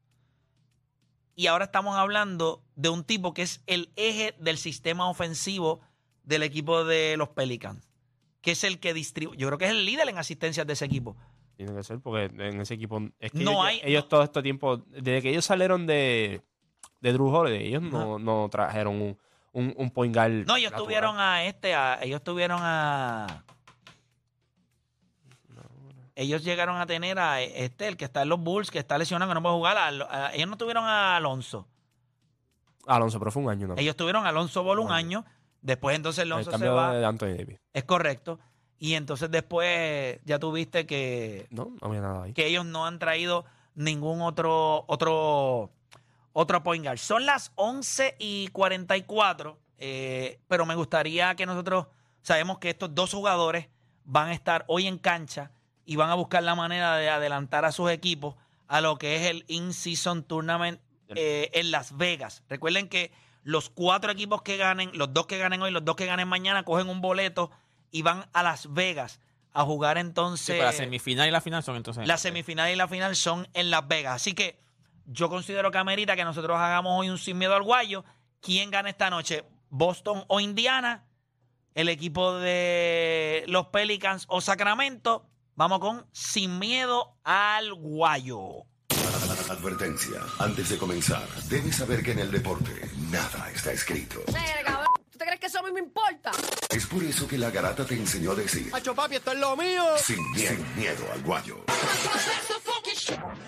Y 1.35 1.47
ahora 1.47 1.65
estamos 1.65 1.97
hablando 1.97 2.63
de 2.75 2.89
un 2.89 3.03
tipo 3.03 3.33
que 3.33 3.41
es 3.41 3.61
el 3.67 3.89
eje 3.95 4.35
del 4.39 4.57
sistema 4.57 5.09
ofensivo 5.09 5.81
del 6.23 6.43
equipo 6.43 6.85
de 6.85 7.17
los 7.17 7.29
Pelicans, 7.29 7.87
que 8.41 8.51
es 8.51 8.63
el 8.63 8.79
que 8.79 8.93
distribuye. 8.93 9.37
Yo 9.37 9.47
creo 9.47 9.57
que 9.57 9.65
es 9.65 9.71
el 9.71 9.85
líder 9.85 10.07
en 10.09 10.17
asistencias 10.17 10.65
de 10.65 10.73
ese 10.73 10.85
equipo. 10.85 11.15
Tiene 11.57 11.73
que 11.75 11.83
ser 11.83 11.99
porque 11.99 12.25
en 12.25 12.61
ese 12.61 12.73
equipo. 12.73 13.01
Es 13.19 13.31
que 13.31 13.39
No 13.39 13.51
ellos, 13.51 13.65
hay- 13.65 13.81
ellos 13.83 14.03
no- 14.03 14.07
todo 14.09 14.23
este 14.23 14.41
tiempo. 14.41 14.77
Desde 14.77 15.21
que 15.21 15.29
ellos 15.29 15.45
salieron 15.45 15.85
de, 15.87 16.41
de 17.01 17.13
Drew 17.13 17.27
Holiday, 17.33 17.67
ellos 17.67 17.81
no, 17.83 18.17
no 18.19 18.47
trajeron 18.49 19.01
un, 19.01 19.17
un, 19.53 19.73
un 19.77 19.91
point 19.91 20.13
guard. 20.15 20.45
No, 20.47 20.55
ellos 20.57 20.71
natural. 20.71 20.83
tuvieron 20.85 21.19
a 21.19 21.45
este, 21.45 21.73
a- 21.75 21.99
ellos 22.01 22.23
tuvieron 22.23 22.59
a. 22.61 23.45
Ellos 26.15 26.43
llegaron 26.43 26.77
a 26.77 26.85
tener 26.85 27.19
a 27.19 27.41
este, 27.41 27.87
el 27.87 27.97
que 27.97 28.05
está 28.05 28.21
en 28.21 28.29
los 28.29 28.39
Bulls, 28.39 28.71
que 28.71 28.79
está 28.79 28.97
lesionado, 28.97 29.29
que 29.29 29.35
no 29.35 29.41
puede 29.41 29.55
jugar. 29.55 29.77
a- 29.77 30.27
a- 30.27 30.33
ellos 30.33 30.47
no 30.49 30.57
tuvieron 30.57 30.85
a 30.85 31.17
Alonso. 31.17 31.67
Alonso, 32.87 33.19
pero 33.19 33.31
fue 33.31 33.43
un 33.43 33.49
año. 33.49 33.67
¿no? 33.67 33.75
Ellos 33.77 33.95
tuvieron 33.95 34.25
a 34.25 34.29
Alonso 34.29 34.63
Ball 34.63 34.79
un 34.79 34.87
Un 34.87 34.91
año. 34.93 35.25
Después 35.61 35.95
entonces 35.95 36.23
el 36.23 36.31
Alonso 36.31 36.51
se 36.51 36.57
cambio 36.57 36.75
va. 36.75 36.93
de 36.93 37.05
Anthony 37.05 37.33
Davis. 37.37 37.59
Es 37.73 37.83
correcto. 37.85 38.39
Y 38.77 38.93
entonces 38.93 39.31
después 39.31 40.19
ya 40.25 40.37
tuviste 40.37 40.85
que, 40.85 41.47
No, 41.49 41.71
no 41.81 41.87
había 41.87 42.01
nada 42.01 42.23
ahí. 42.23 42.33
que 42.33 42.45
ellos 42.45 42.65
no 42.65 42.85
han 42.85 42.99
traído 42.99 43.45
ningún 43.73 44.21
otro 44.21 44.85
otro 44.87 45.71
otro 46.33 46.63
point 46.63 46.83
guard. 46.85 46.97
Son 46.99 47.25
las 47.25 47.51
11 47.55 48.15
y 48.19 48.49
44, 48.49 49.57
eh, 49.79 50.39
pero 50.47 50.65
me 50.65 50.75
gustaría 50.75 51.35
que 51.35 51.45
nosotros 51.45 51.87
Sabemos 52.21 52.57
que 52.57 52.71
estos 52.71 52.95
dos 52.95 53.13
jugadores 53.13 53.67
van 54.03 54.29
a 54.29 54.33
estar 54.33 54.65
hoy 54.67 54.87
en 54.87 54.97
cancha 54.97 55.51
y 55.85 55.95
van 55.95 56.09
a 56.09 56.15
buscar 56.15 56.43
la 56.43 56.55
manera 56.55 56.97
de 56.97 57.09
adelantar 57.09 57.65
a 57.65 57.71
sus 57.71 57.91
equipos 57.91 58.35
a 58.67 58.81
lo 58.81 58.97
que 58.97 59.15
es 59.15 59.29
el 59.29 59.45
In-Season 59.47 60.23
Tournament 60.23 60.79
eh, 61.09 61.49
en 61.53 61.71
Las 61.71 61.95
Vegas. 61.97 62.43
Recuerden 62.49 62.89
que 62.89 63.11
los 63.43 63.69
cuatro 63.69 64.11
equipos 64.11 64.41
que 64.41 64.57
ganen, 64.57 64.89
los 64.93 65.13
dos 65.13 65.27
que 65.27 65.37
ganen 65.37 65.61
hoy, 65.61 65.71
los 65.71 65.85
dos 65.85 65.95
que 65.95 66.07
ganen 66.07 66.27
mañana, 66.27 66.63
cogen 66.63 66.89
un 66.89 67.01
boleto 67.01 67.51
y 67.91 68.01
van 68.01 68.25
a 68.33 68.41
Las 68.41 68.73
Vegas 68.73 69.19
a 69.53 69.63
jugar 69.63 69.97
Sí, 69.97 70.01
entonces. 70.01 70.55
pero 70.55 70.65
la 70.65 70.73
semifinal 70.73 71.27
y 71.27 71.31
la 71.31 71.41
final 71.41 71.63
son 71.63 71.75
entonces. 71.77 72.07
La 72.07 72.17
semifinal 72.17 72.71
y 72.71 72.75
la 72.75 72.87
final 72.87 73.15
son 73.15 73.47
en 73.53 73.69
Las 73.69 73.87
Vegas. 73.87 74.15
Así 74.15 74.33
que 74.33 74.59
yo 75.05 75.29
considero 75.29 75.71
que 75.71 75.77
amerita 75.77 76.15
que 76.15 76.25
nosotros 76.25 76.57
hagamos 76.57 76.99
hoy 76.99 77.09
un 77.09 77.17
sin 77.19 77.37
miedo 77.37 77.55
al 77.55 77.63
guayo. 77.63 78.03
¿Quién 78.41 78.71
gana 78.71 78.89
esta 78.89 79.09
noche? 79.09 79.45
¿Boston 79.69 80.25
o 80.27 80.39
Indiana? 80.39 81.05
¿El 81.75 81.89
equipo 81.89 82.37
de 82.37 83.43
los 83.47 83.67
Pelicans 83.67 84.25
o 84.27 84.41
Sacramento? 84.41 85.29
Vamos 85.57 85.79
con 85.79 86.05
sin 86.11 86.59
miedo 86.59 87.15
al 87.23 87.73
guayo. 87.75 88.65
Advertencia. 89.49 90.19
Antes 90.39 90.69
de 90.69 90.77
comenzar, 90.77 91.25
debes 91.47 91.77
saber 91.77 92.03
que 92.03 92.11
en 92.11 92.19
el 92.19 92.31
deporte 92.31 92.89
nada 93.09 93.49
está 93.53 93.71
escrito. 93.71 94.19
¿tú 95.11 95.17
te 95.17 95.25
crees 95.25 95.39
que 95.39 95.45
eso 95.45 95.59
a 95.59 95.63
mí 95.63 95.71
me 95.71 95.79
importa? 95.79 96.31
Es 96.69 96.85
por 96.85 97.01
eso 97.03 97.25
que 97.25 97.37
la 97.37 97.51
garata 97.51 97.85
te 97.85 97.93
enseñó 97.95 98.31
a 98.31 98.35
decir 98.35 98.69
Hacho 98.73 98.93
papi, 98.93 99.15
esto 99.15 99.31
es 99.31 99.39
lo 99.39 99.55
mío. 99.55 99.83
sin 99.97 100.19
miedo, 100.33 100.55
sin 100.55 100.75
miedo 100.75 101.05
al 101.13 101.21
guayo. 101.21 101.63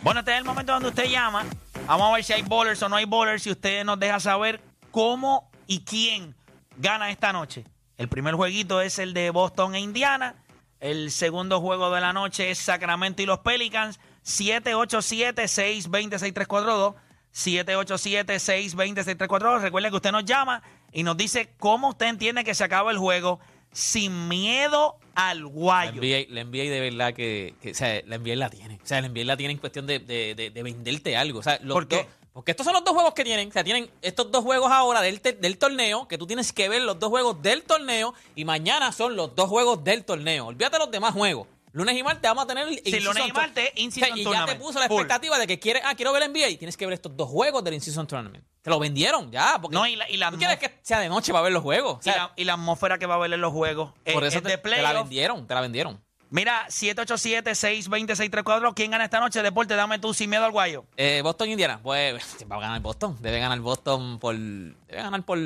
Bueno, 0.01 0.21
este 0.21 0.31
es 0.31 0.37
el 0.37 0.45
momento 0.45 0.71
donde 0.71 0.89
usted 0.89 1.09
llama. 1.09 1.45
Vamos 1.87 2.09
a 2.09 2.13
ver 2.15 2.23
si 2.23 2.31
hay 2.31 2.41
bowlers 2.43 2.81
o 2.83 2.89
no 2.89 2.95
hay 2.95 3.05
bowlers. 3.05 3.43
Si 3.43 3.51
usted 3.51 3.83
nos 3.83 3.99
deja 3.99 4.19
saber 4.21 4.61
cómo 4.91 5.51
y 5.65 5.83
quién 5.83 6.35
gana 6.77 7.09
esta 7.11 7.33
noche. 7.33 7.65
El 7.97 8.07
primer 8.07 8.35
jueguito 8.35 8.79
es 8.79 8.97
el 8.99 9.13
de 9.13 9.29
Boston 9.31 9.75
e 9.75 9.79
Indiana. 9.81 10.35
El 10.79 11.11
segundo 11.11 11.59
juego 11.59 11.91
de 11.91 11.99
la 12.01 12.13
noche 12.13 12.51
es 12.51 12.59
Sacramento 12.59 13.21
y 13.21 13.25
los 13.25 13.39
Pelicans. 13.39 13.99
787-620-6342. 14.23 16.95
787-620-6342. 17.33 19.61
Recuerde 19.61 19.89
que 19.89 19.95
usted 19.95 20.11
nos 20.11 20.25
llama 20.25 20.61
y 20.91 21.03
nos 21.03 21.15
dice 21.17 21.49
cómo 21.59 21.89
usted 21.89 22.07
entiende 22.07 22.43
que 22.43 22.55
se 22.55 22.63
acaba 22.63 22.91
el 22.91 22.97
juego 22.97 23.39
sin 23.71 24.27
miedo 24.27 24.97
al 25.15 25.45
guayo. 25.45 26.01
La 26.29 26.43
NBA 26.43 26.63
de 26.69 26.79
verdad 26.79 27.13
que, 27.13 27.55
que, 27.61 27.71
o 27.71 27.75
sea, 27.75 28.01
la 28.05 28.17
NBA 28.17 28.35
la 28.35 28.49
tiene. 28.49 28.75
O 28.81 28.85
sea, 28.87 29.01
la 29.01 29.09
NBA 29.09 29.23
la 29.25 29.37
tiene 29.37 29.53
en 29.53 29.59
cuestión 29.59 29.85
de, 29.87 29.99
de, 29.99 30.35
de- 30.35 30.49
de 30.51 30.63
venderte 30.63 31.15
algo. 31.17 31.39
O 31.39 31.43
sea, 31.43 31.59
los 31.61 31.73
¿Por 31.75 31.87
qué? 31.87 31.97
dos- 31.97 32.05
porque 32.37 32.51
estos 32.51 32.65
son 32.65 32.73
los 32.75 32.83
dos 32.83 32.93
juegos 32.93 33.15
que 33.15 33.23
tienen. 33.23 33.49
O 33.49 33.51
sea, 33.51 33.63
tienen 33.63 33.89
estos 34.03 34.31
dos 34.31 34.43
juegos 34.43 34.71
ahora 34.71 35.01
del, 35.01 35.19
del 35.23 35.57
torneo, 35.57 36.07
que 36.07 36.19
tú 36.19 36.27
tienes 36.27 36.53
que 36.53 36.69
ver 36.69 36.83
los 36.83 36.99
dos 36.99 37.09
juegos 37.09 37.41
del 37.41 37.63
torneo, 37.63 38.13
y 38.35 38.45
mañana 38.45 38.91
son 38.91 39.15
los 39.15 39.33
dos 39.33 39.49
juegos 39.49 39.83
del 39.83 40.05
torneo. 40.05 40.45
Olvídate 40.45 40.77
los 40.77 40.91
demás 40.91 41.13
juegos. 41.15 41.47
Lunes 41.71 41.97
y 41.97 42.03
martes 42.03 42.21
vamos 42.21 42.43
a 42.43 42.47
tener 42.47 42.67
el 42.67 42.79
Sí, 42.83 42.99
lunes 42.99 43.23
y 43.27 43.31
martes, 43.31 43.71
O 43.75 43.91
sea, 43.91 44.09
Y 44.15 44.23
ya 44.23 44.45
te 44.45 44.55
puso 44.55 44.79
la 44.79 44.87
Full. 44.87 44.97
expectativa 45.01 45.39
de 45.39 45.47
que 45.47 45.57
quieres, 45.57 45.81
ah, 45.83 45.95
quiero 45.95 46.13
ver 46.13 46.21
el 46.21 46.31
NBA, 46.31 46.49
y 46.49 46.57
tienes 46.57 46.77
que 46.77 46.85
ver 46.85 46.93
estos 46.93 47.17
dos 47.17 47.27
juegos 47.27 47.63
del 47.63 47.73
In-Season 47.73 48.05
Tournament. 48.05 48.45
Te 48.61 48.69
lo 48.69 48.77
vendieron 48.77 49.31
ya. 49.31 49.57
Porque 49.59 49.75
No, 49.75 49.87
y 49.87 49.95
la- 49.95 50.07
y 50.07 50.17
la 50.17 50.29
¿Tú 50.29 50.37
quieres 50.37 50.59
que 50.59 50.77
sea 50.83 50.99
de 50.99 51.09
noche 51.09 51.31
para 51.31 51.41
ver 51.43 51.53
los 51.53 51.63
juegos? 51.63 51.95
O 51.95 51.99
y, 52.01 52.03
sea, 52.03 52.17
la, 52.17 52.33
y 52.35 52.43
la 52.43 52.53
atmósfera 52.53 52.99
que 52.99 53.07
va 53.07 53.15
a 53.15 53.17
haber 53.17 53.33
en 53.33 53.41
los 53.41 53.51
juegos. 53.51 53.93
eh, 54.05 54.13
por 54.13 54.23
eso 54.23 54.37
es 54.37 54.43
te, 54.43 54.69
la 54.81 54.93
vendieron, 54.93 55.47
te 55.47 55.53
la 55.55 55.61
vendieron. 55.61 56.03
Mira, 56.29 56.67
787-620-634. 56.67 58.73
¿Quién 58.75 58.91
gana 58.91 59.05
esta 59.05 59.19
noche? 59.19 59.41
Deporte, 59.41 59.75
dame 59.75 59.97
tú 59.99 60.13
sin 60.13 60.29
miedo 60.29 60.45
al 60.45 60.51
guayo. 60.51 60.85
Eh, 60.97 61.21
Boston, 61.23 61.49
Indiana. 61.49 61.79
Pues 61.81 62.23
va 62.51 62.57
a 62.57 62.59
ganar 62.59 62.81
Boston. 62.81 63.17
Debe 63.21 63.39
ganar 63.39 63.59
Boston 63.59 64.19
por. 64.19 64.35
Debe 64.35 65.01
ganar 65.01 65.23
por. 65.23 65.39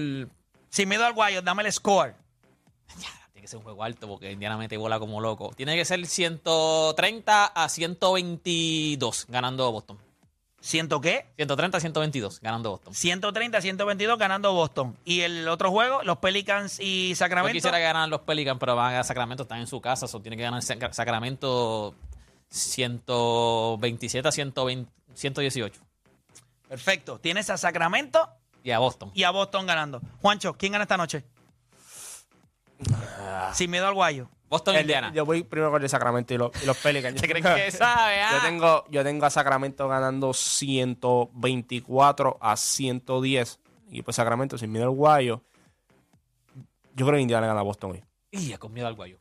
Sin 0.69 0.89
miedo 0.89 1.05
al 1.05 1.13
guayo, 1.13 1.41
dame 1.41 1.63
el 1.63 1.71
score. 1.71 2.15
Tiene 3.33 3.41
que 3.41 3.47
ser 3.47 3.57
un 3.57 3.63
juego 3.63 3.83
alto 3.83 4.07
porque 4.07 4.31
Indiana 4.31 4.57
mete 4.57 4.77
bola 4.77 4.99
como 4.99 5.21
loco. 5.21 5.51
Tiene 5.55 5.75
que 5.75 5.85
ser 5.85 6.05
130 6.05 7.45
a 7.45 7.69
122 7.69 9.25
ganando 9.29 9.71
Boston. 9.71 9.97
¿Ciento 10.63 11.01
qué? 11.01 11.25
130 11.37 11.77
a 11.77 11.81
122 11.81 12.39
ganando 12.39 12.69
Boston. 12.71 12.93
130-122 12.93 14.17
ganando 14.17 14.53
Boston. 14.53 14.95
Y 15.03 15.21
el 15.21 15.47
otro 15.47 15.71
juego, 15.71 16.03
los 16.03 16.19
Pelicans 16.19 16.79
y 16.79 17.09
Yo 17.09 17.15
Sacramento. 17.15 17.53
quisiera 17.55 17.77
que 17.79 17.83
ganaran 17.83 18.11
los 18.11 18.21
Pelicans, 18.21 18.59
pero 18.59 18.75
van 18.75 18.93
a 18.95 19.03
Sacramento, 19.03 19.43
están 19.43 19.59
en 19.59 19.67
su 19.67 19.81
casa. 19.81 20.07
So 20.07 20.21
tiene 20.21 20.37
que 20.37 20.43
ganar 20.43 20.61
Sac- 20.61 20.93
Sacramento 20.93 21.95
127 22.49 24.27
a 24.27 24.31
120, 24.31 24.91
118. 25.15 25.81
Perfecto. 26.69 27.19
Tienes 27.19 27.49
a 27.49 27.57
Sacramento 27.57 28.29
Y 28.63 28.69
a 28.71 28.77
Boston. 28.79 29.11
y 29.15 29.23
a 29.23 29.31
Boston 29.31 29.65
ganando. 29.65 29.99
Juancho, 30.21 30.53
¿quién 30.53 30.73
gana 30.73 30.83
esta 30.83 30.95
noche? 30.97 31.23
Sin 33.53 33.69
miedo 33.71 33.87
al 33.87 33.93
guayo. 33.93 34.29
Boston, 34.51 34.75
El- 34.75 34.81
Indiana. 34.81 35.13
yo 35.13 35.25
voy 35.25 35.43
primero 35.43 35.71
con 35.71 35.81
el 35.81 35.87
Sacramento 35.87 36.33
y 36.33 36.37
los, 36.37 36.51
y 36.61 36.65
los 36.65 36.77
Pelicans. 36.77 37.15
¿Te 37.21 37.29
crees 37.29 37.45
que 37.45 37.71
sabe? 37.71 38.17
Yo 38.17 38.37
ah? 38.37 38.41
tengo, 38.43 38.83
yo 38.89 39.01
tengo 39.01 39.25
a 39.25 39.29
Sacramento 39.29 39.87
ganando 39.87 40.33
124 40.33 42.37
a 42.41 42.57
110. 42.57 43.59
Y 43.91 44.01
pues 44.01 44.17
Sacramento 44.17 44.57
sin 44.57 44.73
miedo 44.73 44.83
al 44.83 44.91
guayo. 44.91 45.41
Yo 46.93 47.05
creo 47.05 47.15
que 47.15 47.21
Indiana 47.21 47.47
gana 47.47 47.61
a 47.61 47.63
Boston 47.63 47.91
hoy. 47.91 48.03
Y 48.29 48.51
con 48.57 48.73
miedo 48.73 48.87
al 48.87 48.95
guayo. 48.95 49.19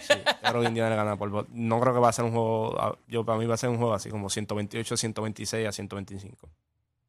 Sí, 0.00 0.14
yo 0.14 0.50
creo 0.50 0.62
que 0.62 0.68
Indiana 0.68 0.94
gana 0.94 1.16
por 1.16 1.30
Boston. 1.30 1.52
No 1.52 1.80
creo 1.80 1.92
que 1.92 1.98
va 1.98 2.10
a 2.10 2.12
ser 2.12 2.24
un 2.24 2.30
juego. 2.30 2.96
Yo 3.08 3.24
para 3.24 3.40
mí 3.40 3.46
va 3.46 3.54
a 3.54 3.58
ser 3.58 3.70
un 3.70 3.76
juego 3.76 3.92
así 3.92 4.08
como 4.08 4.30
128 4.30 4.94
a 4.94 4.96
126 4.96 5.66
a 5.66 5.72
125. 5.72 6.48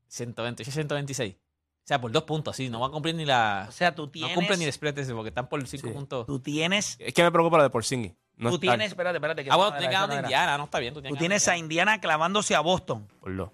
128, 0.08 0.72
126. 0.72 1.36
O 1.84 1.88
sea, 1.92 2.00
por 2.00 2.12
dos 2.12 2.24
puntos, 2.24 2.56
sí. 2.56 2.70
No 2.70 2.80
va 2.80 2.88
a 2.88 2.90
cumplir 2.92 3.16
ni 3.16 3.26
la. 3.26 3.66
O 3.68 3.72
sea, 3.72 3.94
tú 3.94 4.08
tienes. 4.08 4.32
No 4.32 4.36
cumplen 4.36 4.60
ni 4.60 4.66
el 4.66 4.70
split 4.70 4.98
ese 5.00 5.14
porque 5.14 5.30
están 5.30 5.48
por 5.50 5.66
cinco 5.68 5.88
Sí. 5.88 5.94
puntos. 5.94 6.26
Tú 6.28 6.40
tienes. 6.40 6.96
Es 7.00 7.14
que 7.14 7.24
me 7.24 7.32
preocupa 7.32 7.58
lo 7.58 7.64
de 7.64 7.70
Porzingis. 7.70 8.14
No 8.38 8.50
tú 8.52 8.60
tienes. 8.60 8.88
Espérate, 8.88 9.18
espérate. 9.18 9.44
que 9.44 9.52
Ah, 9.52 9.56
bueno, 9.56 9.72
no 9.72 9.78
tienes 9.78 9.94
ganando. 9.94 10.16
Indiana, 10.16 10.58
no 10.58 10.64
está 10.66 10.80
bien. 10.80 10.94
Tú, 10.94 11.02
Tú 11.02 11.16
tienes 11.16 11.48
a 11.48 11.58
Indiana 11.58 12.00
clavándose 12.00 12.56
a 12.56 12.60
Boston. 12.62 13.08
por 13.20 13.32
lo- 13.32 13.52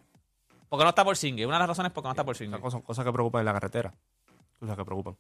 Porque 0.70 0.84
no 0.84 0.90
está 0.90 1.04
por 1.06 1.16
Singue. 1.18 1.46
Una 1.46 1.56
de 1.56 1.60
las 1.60 1.70
razones 1.70 1.90
es 1.90 1.94
porque 1.94 2.08
no 2.08 2.12
está 2.12 2.26
por 2.26 2.36
cosas- 2.38 2.72
Son 2.72 2.82
cosas 2.82 3.06
que 3.06 3.12
preocupan 3.14 3.40
en 3.40 3.46
la 3.46 3.54
carretera. 3.54 3.94
Cosas 4.60 4.76
que 4.78 4.86
preocupan. 4.86 5.16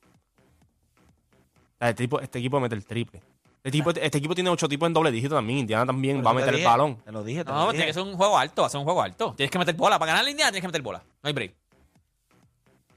Este, 1.80 1.94
tipo, 1.94 2.20
este 2.20 2.40
equipo 2.40 2.60
mete 2.60 2.76
el 2.76 2.86
triple. 2.86 3.22
Este, 3.58 3.72
tipo, 3.72 3.90
este 3.92 4.18
equipo 4.18 4.34
tiene 4.36 4.50
ocho 4.50 4.68
tipos 4.68 4.88
en 4.88 4.94
doble 4.94 5.12
dígito 5.12 5.36
también. 5.36 5.60
Indiana 5.60 5.86
también 5.86 6.18
va 6.26 6.32
a 6.32 6.34
Te 6.34 6.40
meter 6.40 6.56
el 6.56 6.66
balón. 6.66 6.98
Te 6.98 7.12
lo 7.12 7.24
dije, 7.24 7.44
te 7.44 7.52
No, 7.52 7.58
lo 7.58 7.62
dije. 7.72 7.74
tiene 7.74 7.86
que 7.88 7.94
ser 7.94 8.04
un 8.04 8.16
juego 8.16 8.38
alto. 8.38 8.62
Va 8.62 8.68
a 8.68 8.70
ser 8.70 8.80
un 8.80 8.84
juego 8.86 9.02
alto. 9.02 9.34
Tienes 9.36 9.52
que 9.52 9.60
meter 9.60 9.76
bola. 9.76 9.98
Para 10.00 10.12
ganar 10.12 10.24
la 10.26 10.32
Indiana 10.32 10.52
tienes 10.52 10.62
que 10.64 10.68
meter 10.68 10.82
bola. 10.82 11.00
No 11.00 11.28
hay 11.28 11.34
break. 11.34 11.54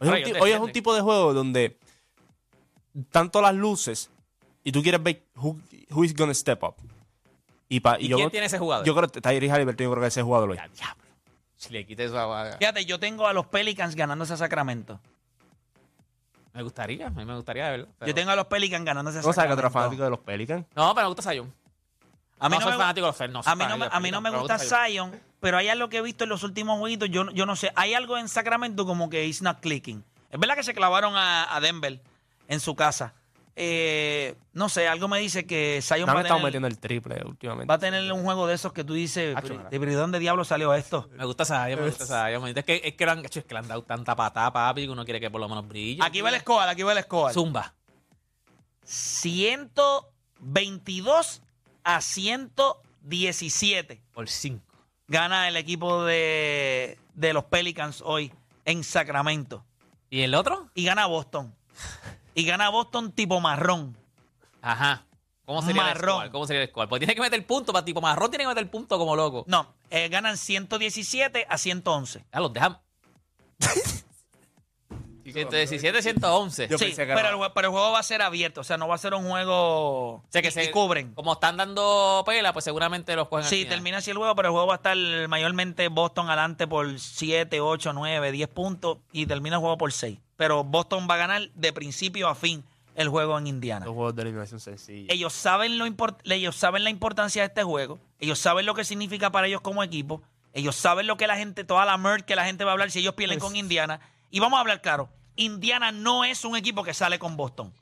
Hoy 0.00 0.23
es, 0.23 0.33
un, 0.33 0.40
hoy 0.40 0.50
es 0.52 0.73
tipo 0.73 0.95
de 0.95 1.00
juego 1.02 1.35
donde 1.35 1.78
tanto 3.11 3.40
las 3.40 3.54
luces 3.54 4.11
y 4.64 4.73
tú 4.73 4.83
quieres 4.83 5.02
ver 5.02 5.23
who, 5.37 5.59
who 5.90 6.04
is 6.04 6.14
gonna 6.14 6.35
step 6.35 6.62
up. 6.64 6.75
Y, 7.69 7.80
pa- 7.80 7.99
y 8.00 8.07
¿Y 8.07 8.09
yo, 8.09 8.16
quién 8.16 8.26
creo- 8.26 8.30
tiene 8.33 8.47
ese 8.47 8.59
jugador? 8.59 8.85
yo 8.87 8.95
creo 8.97 9.09
que 9.09 9.21
Tyrese 9.21 9.52
Halliburton, 9.52 9.85
yo 9.85 9.90
creo 9.92 10.02
que 10.02 10.09
ese 10.09 10.23
jugador. 10.23 10.57
Ya, 10.57 10.69
diablo. 10.69 11.04
Si 11.57 11.73
le 11.73 11.87
quites 11.87 12.11
eso. 12.11 12.57
Fíjate, 12.59 12.85
yo 12.87 12.99
tengo 12.99 13.26
a 13.26 13.33
los 13.33 13.47
Pelicans 13.47 13.95
ganándose 13.95 14.33
a 14.33 14.37
Sacramento. 14.38 14.99
Me 16.52 16.62
gustaría. 16.62 17.07
A 17.07 17.11
mí 17.11 17.25
me 17.25 17.37
gustaría 17.37 17.66
de 17.66 17.71
verdad. 17.71 17.88
pero- 17.99 18.09
Yo 18.09 18.14
tengo 18.14 18.30
a 18.33 18.37
los 18.37 18.47
Pelicans 18.47 18.85
ganándose 18.85 19.19
a 19.19 19.21
¿No 19.23 19.33
sabes 19.33 19.37
que 19.37 19.42
Sacramento. 19.54 19.71
fanático 19.78 20.02
de 20.04 20.11
los 20.11 20.19
Pelicans? 20.21 20.66
No, 20.75 20.95
pero 20.95 21.09
me 21.09 21.14
gusta 21.14 21.30
Zion. 21.30 21.52
A 22.40 22.49
mí 22.49 22.54
no, 22.54 22.61
no 22.61 22.64
soy 22.64 22.73
me- 22.73 22.78
fanático 22.78 23.07
de 23.07 23.12
los 23.12 23.21
Fel- 23.21 23.30
no 23.30 23.42
soy 23.42 23.52
A 23.52 23.54
mí 23.54 23.64
no, 23.69 23.76
me, 23.78 23.87
a 23.92 24.00
mí 24.00 24.11
no 24.11 24.21
gusta 24.40 24.59
Zion, 24.59 25.21
pero 25.40 25.56
hay 25.59 25.68
algo 25.68 25.88
que 25.88 25.99
he 25.99 26.02
visto 26.02 26.25
en 26.25 26.30
los 26.30 26.42
últimos 26.42 26.78
jueguitos, 26.78 27.09
yo, 27.11 27.30
yo 27.32 27.47
no 27.47 27.56
sé, 27.56 27.73
hay 27.75 27.94
algo 27.94 28.16
en 28.18 28.28
Sacramento 28.28 28.87
como 28.87 29.11
que 29.11 29.26
it's 29.26 29.42
not 29.42 29.61
clicking. 29.61 30.04
Es 30.30 30.38
verdad 30.38 30.54
que 30.54 30.62
se 30.62 30.75
clavaron 30.75 31.16
a, 31.16 31.54
a 31.54 31.61
Denver 31.61 32.00
en 32.49 32.61
su 32.61 32.75
casa. 32.76 33.14
Eh, 33.56 34.37
no 34.54 34.68
sé, 34.68 34.87
algo 34.88 35.09
me 35.09 35.18
dice 35.18 35.44
que 35.44 35.80
Zion 35.82 36.06
No 36.06 36.14
va 36.14 36.23
me 36.23 36.28
tener, 36.28 36.42
metiendo 36.42 36.68
el 36.68 36.78
triple 36.78 37.20
últimamente. 37.26 37.66
va 37.66 37.75
a 37.75 37.78
tener 37.78 38.11
un 38.12 38.23
juego 38.23 38.47
de 38.47 38.54
esos 38.54 38.73
que 38.73 38.85
tú 38.85 38.94
dices, 38.94 39.37
Hacho, 39.37 39.49
"Pero, 39.49 39.59
mira. 39.59 39.70
¿de 39.70 39.80
pero 39.80 39.92
¿de 39.92 39.99
dónde 39.99 40.18
diablo 40.18 40.44
salió 40.44 40.73
esto? 40.73 41.11
Me 41.16 41.25
gusta 41.26 41.44
Zion, 41.44 41.80
me 41.80 41.87
gusta 41.88 42.06
Zion. 42.06 42.47
Es 42.56 42.64
que, 42.64 42.80
es 42.85 42.94
que, 42.94 43.04
le 43.04 43.11
han, 43.11 43.25
es 43.25 43.30
que 43.30 43.44
le 43.50 43.59
han 43.59 43.68
dado 43.68 43.82
tanta 43.82 44.14
patada, 44.16 44.50
papi, 44.52 44.85
que 44.85 44.88
uno 44.90 45.04
quiere 45.04 45.20
que 45.20 45.30
por 45.30 45.40
lo 45.40 45.49
menos 45.49 45.66
brille. 45.68 46.00
Aquí 46.02 46.20
va 46.23 46.30
el 46.30 46.40
score, 46.40 46.68
aquí 46.68 46.82
va 46.85 46.92
el 46.92 47.02
score. 47.02 47.35
Zumba. 47.35 47.75
122 48.85 51.42
a 51.85 52.00
117. 52.00 54.00
Por 54.14 54.28
5. 54.28 54.64
Gana 55.11 55.49
el 55.49 55.57
equipo 55.57 56.05
de, 56.05 56.97
de 57.14 57.33
los 57.33 57.43
Pelicans 57.47 58.00
hoy 58.07 58.33
en 58.64 58.85
Sacramento. 58.85 59.64
¿Y 60.09 60.21
el 60.21 60.37
otro? 60.37 60.71
y 60.73 60.85
gana 60.85 61.07
Boston. 61.07 61.52
Y 62.33 62.45
gana 62.45 62.69
Boston 62.69 63.11
tipo 63.11 63.40
marrón. 63.40 63.97
Ajá. 64.62 65.05
¿Cómo 65.45 65.62
sería 65.62 65.83
Marrón. 65.83 65.95
el 65.95 66.19
score? 66.21 66.31
¿Cómo 66.31 66.47
sería 66.47 66.62
el 66.62 66.69
score? 66.69 66.88
Porque 66.88 67.07
tiene 67.07 67.17
que 67.17 67.23
meter 67.23 67.45
punto 67.45 67.73
para 67.73 67.85
tipo 67.85 68.00
marrón, 68.00 68.31
tiene 68.31 68.45
que 68.45 68.49
meter 68.50 68.71
punto 68.71 68.99
como 68.99 69.17
loco. 69.17 69.43
No, 69.49 69.75
eh, 69.90 70.09
ganan 70.09 70.37
117 70.37 71.45
a 71.49 71.59
111. 71.59 72.25
Ya 72.33 72.38
los 72.38 72.52
dejan. 72.52 72.79
117, 75.32 76.02
111. 76.02 76.68
Yo 76.68 76.78
sí, 76.78 76.84
pensé 76.87 77.02
que 77.06 77.14
pero, 77.14 77.20
era- 77.20 77.30
el, 77.30 77.37
jue- 77.37 77.52
pero 77.54 77.68
el 77.68 77.72
juego 77.72 77.92
va 77.92 77.99
a 77.99 78.02
ser 78.02 78.22
abierto. 78.22 78.60
O 78.60 78.64
sea, 78.64 78.76
no 78.76 78.88
va 78.88 78.94
a 78.94 78.99
ser 78.99 79.14
un 79.14 79.28
juego 79.28 80.14
O 80.16 80.25
sea, 80.28 80.42
que 80.42 80.49
y- 80.49 80.50
se, 80.52 80.64
y 80.64 80.70
cubren. 80.70 81.12
Como 81.14 81.32
están 81.34 81.56
dando 81.56 82.22
pela, 82.26 82.52
pues 82.52 82.64
seguramente 82.64 83.14
los 83.16 83.28
juegan 83.28 83.44
al 83.44 83.50
Sí, 83.50 83.56
final. 83.62 83.70
termina 83.76 83.99
así 83.99 84.10
el 84.10 84.16
juego, 84.16 84.34
pero 84.34 84.49
el 84.49 84.52
juego 84.52 84.66
va 84.66 84.75
a 84.75 84.76
estar 84.76 84.96
mayormente 85.28 85.88
Boston 85.88 86.28
adelante 86.28 86.66
por 86.66 86.99
7, 86.99 87.60
8, 87.60 87.92
9, 87.92 88.32
10 88.32 88.49
puntos 88.49 88.99
y 89.12 89.26
termina 89.26 89.56
el 89.56 89.60
juego 89.60 89.78
por 89.78 89.92
6. 89.92 90.18
Pero 90.37 90.64
Boston 90.64 91.06
va 91.10 91.14
a 91.14 91.18
ganar 91.18 91.50
de 91.54 91.72
principio 91.72 92.28
a 92.28 92.34
fin 92.34 92.64
el 92.96 93.08
juego 93.08 93.38
en 93.38 93.46
Indiana. 93.46 93.87
Dos 93.87 93.94
juegos 93.94 94.16
de 94.16 94.22
eliminación 94.22 94.60
sencilla. 94.60 95.12
Ellos 95.12 95.32
saben, 95.32 95.78
lo 95.78 95.87
import- 95.87 96.18
ellos 96.25 96.56
saben 96.56 96.84
la 96.84 96.90
importancia 96.90 97.42
de 97.42 97.46
este 97.49 97.62
juego. 97.62 97.99
Ellos 98.18 98.38
saben 98.38 98.66
lo 98.66 98.75
que 98.75 98.84
significa 98.84 99.30
para 99.30 99.46
ellos 99.46 99.60
como 99.60 99.82
equipo. 99.82 100.22
Ellos 100.52 100.75
saben 100.76 101.06
lo 101.06 101.16
que 101.16 101.26
la 101.28 101.37
gente, 101.37 101.62
toda 101.64 101.84
la 101.84 101.96
merch 101.96 102.25
que 102.25 102.34
la 102.37 102.44
gente 102.44 102.64
va 102.64 102.72
a 102.72 102.75
hablar 102.75 102.90
si 102.90 102.99
ellos 102.99 103.14
pierden 103.14 103.38
con 103.38 103.54
Indiana. 103.54 104.00
Y 104.30 104.40
vamos 104.40 104.56
a 104.56 104.60
hablar 104.60 104.80
claro. 104.82 105.08
Indiana 105.40 105.90
no 105.90 106.25
es 106.25 106.44
un 106.44 106.54
equipo 106.56 106.85
que 106.85 106.92
sale 106.92 107.18
con 107.18 107.35
Boston. 107.37 107.73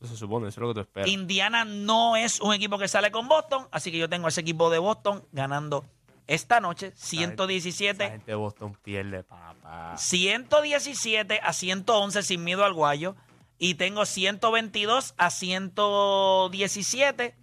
Eso 0.00 0.12
se 0.12 0.18
supone, 0.18 0.48
eso 0.48 0.60
es 0.60 0.62
lo 0.62 0.68
que 0.68 0.74
tú 0.74 0.80
esperas. 0.80 1.08
Indiana 1.08 1.64
no 1.64 2.16
es 2.16 2.40
un 2.40 2.52
equipo 2.52 2.76
que 2.76 2.88
sale 2.88 3.12
con 3.12 3.28
Boston. 3.28 3.68
Así 3.70 3.92
que 3.92 3.98
yo 3.98 4.08
tengo 4.08 4.26
a 4.26 4.30
ese 4.30 4.40
equipo 4.40 4.68
de 4.68 4.78
Boston 4.78 5.24
ganando 5.32 5.84
esta 6.26 6.60
noche 6.60 6.88
Esa 6.88 7.06
117 7.06 8.10
gente 8.10 8.32
de 8.32 8.34
Boston 8.34 8.76
pierde, 8.82 9.22
papá. 9.22 9.96
117 9.96 11.40
a 11.40 11.52
111 11.52 12.22
sin 12.22 12.42
miedo 12.42 12.64
al 12.64 12.74
guayo. 12.74 13.14
Y 13.58 13.76
tengo 13.76 14.04
122 14.04 15.14
a 15.16 15.30
117 15.30 17.34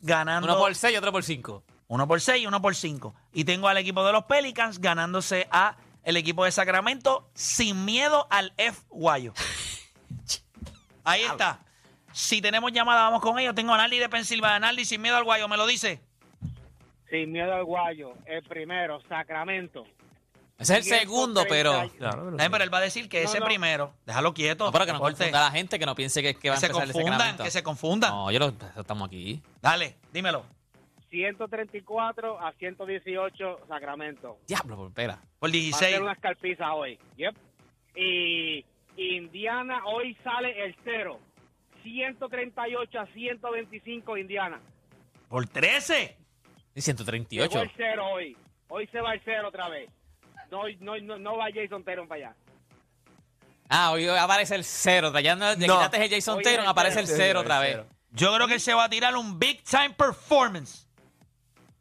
ganando. 0.00 0.48
Uno 0.48 0.58
por 0.58 0.74
6 0.74 0.94
y 0.94 0.96
otro 0.96 1.12
por 1.12 1.22
5. 1.22 1.62
Uno 1.86 2.08
por 2.08 2.20
6 2.20 2.42
y 2.42 2.46
uno 2.46 2.62
por 2.62 2.74
5. 2.74 3.14
Y 3.34 3.44
tengo 3.44 3.68
al 3.68 3.76
equipo 3.76 4.02
de 4.04 4.12
los 4.12 4.24
Pelicans 4.24 4.80
ganándose 4.80 5.46
a 5.52 5.76
el 6.04 6.16
equipo 6.16 6.44
de 6.44 6.52
Sacramento 6.52 7.28
sin 7.34 7.84
miedo 7.84 8.26
al 8.30 8.52
F 8.56 8.80
guayo. 8.90 9.32
Ahí 11.04 11.22
está. 11.22 11.60
Si 12.12 12.42
tenemos 12.42 12.72
llamada, 12.72 13.02
vamos 13.02 13.22
con 13.22 13.38
ellos. 13.38 13.54
Tengo 13.54 13.72
a 13.72 13.76
Naldi 13.76 13.98
de 13.98 14.08
Pensilvania. 14.08 14.58
Naldi 14.60 14.84
sin 14.84 15.00
miedo 15.00 15.16
al 15.16 15.24
guayo, 15.24 15.48
¿me 15.48 15.56
lo 15.56 15.66
dice? 15.66 16.00
Sin 17.08 17.32
miedo 17.32 17.52
al 17.54 17.64
guayo, 17.64 18.14
el 18.26 18.42
primero, 18.44 19.00
Sacramento. 19.08 19.84
Ese 20.58 20.78
es 20.78 20.86
el 20.92 20.98
segundo, 21.00 21.44
pero. 21.48 21.72
130. 21.72 21.98
Claro, 21.98 22.24
pero 22.36 22.44
Eh, 22.44 22.50
pero 22.50 22.64
él 22.64 22.74
va 22.74 22.78
a 22.78 22.82
decir 22.82 23.08
que 23.08 23.22
No, 23.22 23.28
ese 23.30 23.40
no. 23.40 23.46
primero. 23.46 23.94
Déjalo 24.04 24.34
quieto. 24.34 24.66
No, 24.66 24.72
pero 24.72 24.84
que 24.84 24.92
no 24.92 24.98
corte. 24.98 25.16
confunda 25.16 25.40
a 25.40 25.44
la 25.46 25.50
gente, 25.52 25.78
que 25.78 25.86
no 25.86 25.94
piense 25.94 26.22
que, 26.22 26.34
que 26.34 26.50
va 26.50 26.54
Que 26.54 26.58
a 26.58 26.60
se 26.60 26.66
empezar 26.66 26.86
el 26.88 26.92
confundan, 26.92 27.18
Sacramento. 27.18 27.44
que 27.44 27.50
se 27.50 27.62
confundan. 27.62 28.10
No, 28.10 28.30
yo 28.30 28.38
lo, 28.40 28.52
estamos 28.78 29.06
aquí. 29.08 29.42
Dale, 29.62 29.96
dímelo. 30.12 30.44
134 31.10 32.40
a 32.40 32.52
118, 32.52 33.60
Sacramento. 33.68 34.38
Diablo, 34.46 34.76
pues, 34.76 34.88
espera. 34.90 35.18
Por 35.38 35.48
Va 35.48 35.50
a 35.50 35.52
16. 35.52 35.96
ser 35.96 36.02
carpizas 36.20 36.68
hoy. 36.72 36.98
Yep. 37.16 37.34
Y 37.96 38.64
Indiana 38.96 39.82
hoy 39.86 40.16
sale 40.22 40.64
el 40.64 40.76
cero. 40.84 41.18
138 41.82 43.00
a 43.00 43.06
125 43.06 44.16
Indiana. 44.16 44.60
Por 45.28 45.46
13. 45.48 46.16
Y 46.74 46.80
Llegó 46.80 46.82
138. 46.82 47.60
el 47.62 47.70
cero 47.76 48.06
hoy. 48.12 48.36
Hoy 48.68 48.86
se 48.88 49.00
va 49.00 49.14
el 49.14 49.20
cero 49.24 49.48
otra 49.48 49.68
vez. 49.68 49.90
No, 50.50 50.62
no, 50.80 50.98
no, 50.98 51.18
no 51.18 51.36
va 51.36 51.46
Jason 51.54 51.82
Tatum 51.84 52.06
para 52.08 52.28
allá. 52.28 52.36
Ah, 53.68 53.92
hoy 53.92 54.06
aparece 54.08 54.54
el 54.56 54.64
cero. 54.64 55.12
Ya 55.20 55.36
no, 55.36 55.54
ya 55.54 55.66
No. 55.66 55.74
quitaste 55.76 56.04
el 56.04 56.10
Jason 56.10 56.40
el 56.44 56.60
aparece 56.66 57.00
el 57.00 57.06
cero. 57.06 57.40
otra 57.40 57.60
vez. 57.60 57.72
cero. 57.76 57.86
Yo 58.12 58.34
creo 58.34 58.48
que 58.48 58.58
se 58.58 58.74
va 58.74 58.84
a 58.84 58.88
tirar 58.88 59.16
un 59.16 59.38
big 59.38 59.62
time 59.62 59.90
performance. 59.90 60.88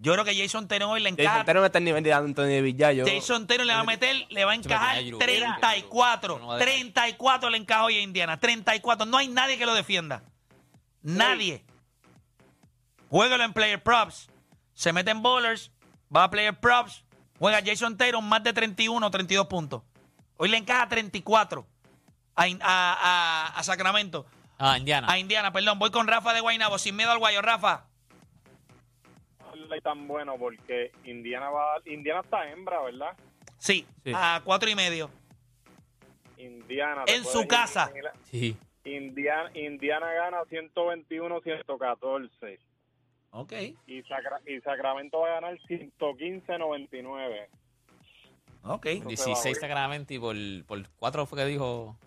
Yo 0.01 0.13
creo 0.13 0.23
que 0.23 0.33
Jason 0.33 0.65
Tatum 0.67 0.89
hoy 0.91 1.01
le 1.01 1.09
encaja. 1.09 1.29
Jason 1.29 1.45
Tatum 1.45 1.65
está 1.65 1.77
en 1.79 1.83
nivel 1.83 2.03
de 2.03 2.13
Anthony 2.13 2.61
Villayo. 2.63 3.05
Jason 3.05 3.45
Tatum 3.45 3.65
le 3.65 3.73
va 3.73 3.79
a 3.81 3.83
meter, 3.83 4.15
le 4.29 4.45
va 4.45 4.51
a 4.51 4.55
encajar 4.55 4.95
Ayuda. 4.95 5.19
34. 5.25 6.39
No 6.39 6.47
va 6.47 6.55
a 6.55 6.57
dejar. 6.57 6.73
34 6.73 7.49
le 7.49 7.57
encaja 7.57 7.83
hoy 7.83 7.97
a 7.97 8.01
Indiana. 8.01 8.39
34. 8.39 9.05
No 9.05 9.17
hay 9.17 9.27
nadie 9.27 9.57
que 9.57 9.65
lo 9.65 9.73
defienda. 9.73 10.23
Nadie. 11.01 11.65
Juégalo 13.09 13.43
en 13.43 13.53
player 13.53 13.81
props. 13.81 14.29
Se 14.73 14.93
mete 14.93 15.11
en 15.11 15.21
bowlers. 15.21 15.71
Va 16.15 16.23
a 16.23 16.29
player 16.29 16.57
props. 16.57 17.03
Juega 17.37 17.61
Jason 17.65 17.97
Tatum 17.97 18.25
más 18.27 18.41
de 18.43 18.53
31 18.53 19.05
o 19.05 19.11
32 19.11 19.47
puntos. 19.47 19.81
Hoy 20.37 20.47
le 20.49 20.57
encaja 20.57 20.87
34 20.87 21.67
a, 22.35 22.43
a- 22.43 22.47
a- 22.61 23.47
a 23.59 23.63
Sacramento. 23.63 24.25
Ah, 24.57 24.77
Indiana. 24.77 25.07
A 25.09 25.17
Indiana, 25.19 25.51
perdón. 25.51 25.77
Voy 25.79 25.91
con 25.91 26.07
Rafa 26.07 26.33
de 26.33 26.39
Guaynabo. 26.41 26.77
Sin 26.77 26.95
miedo 26.95 27.11
al 27.11 27.17
guayo. 27.19 27.41
Rafa. 27.41 27.85
Es 29.75 29.83
tan 29.83 30.07
bueno 30.07 30.37
porque 30.37 30.91
Indiana 31.05 31.49
va 31.49 31.77
Indiana 31.85 32.19
está 32.21 32.49
hembra, 32.51 32.81
¿verdad? 32.81 33.15
Sí, 33.57 33.85
Sí. 34.03 34.11
a 34.15 34.41
cuatro 34.43 34.69
y 34.69 34.75
medio. 34.75 35.09
Indiana 36.37 37.03
En 37.07 37.23
su 37.25 37.47
casa. 37.47 37.91
Sí. 38.23 38.55
Indiana, 38.85 39.51
Indiana 39.55 40.11
gana 40.13 40.41
121-114 40.45 42.59
Ok. 43.31 43.51
y, 43.87 44.01
Sacra- 44.03 44.39
y 44.45 44.59
Sacramento 44.61 45.19
va 45.19 45.27
a 45.27 45.31
ganar 45.41 45.57
115-99. 45.67 47.49
Ok. 48.63 48.85
16 49.05 49.59
Sacramento 49.59 50.13
y 50.13 50.19
por, 50.19 50.35
por 50.65 50.87
4 50.97 51.25
fue 51.25 51.39
que 51.39 51.45
dijo. 51.45 51.97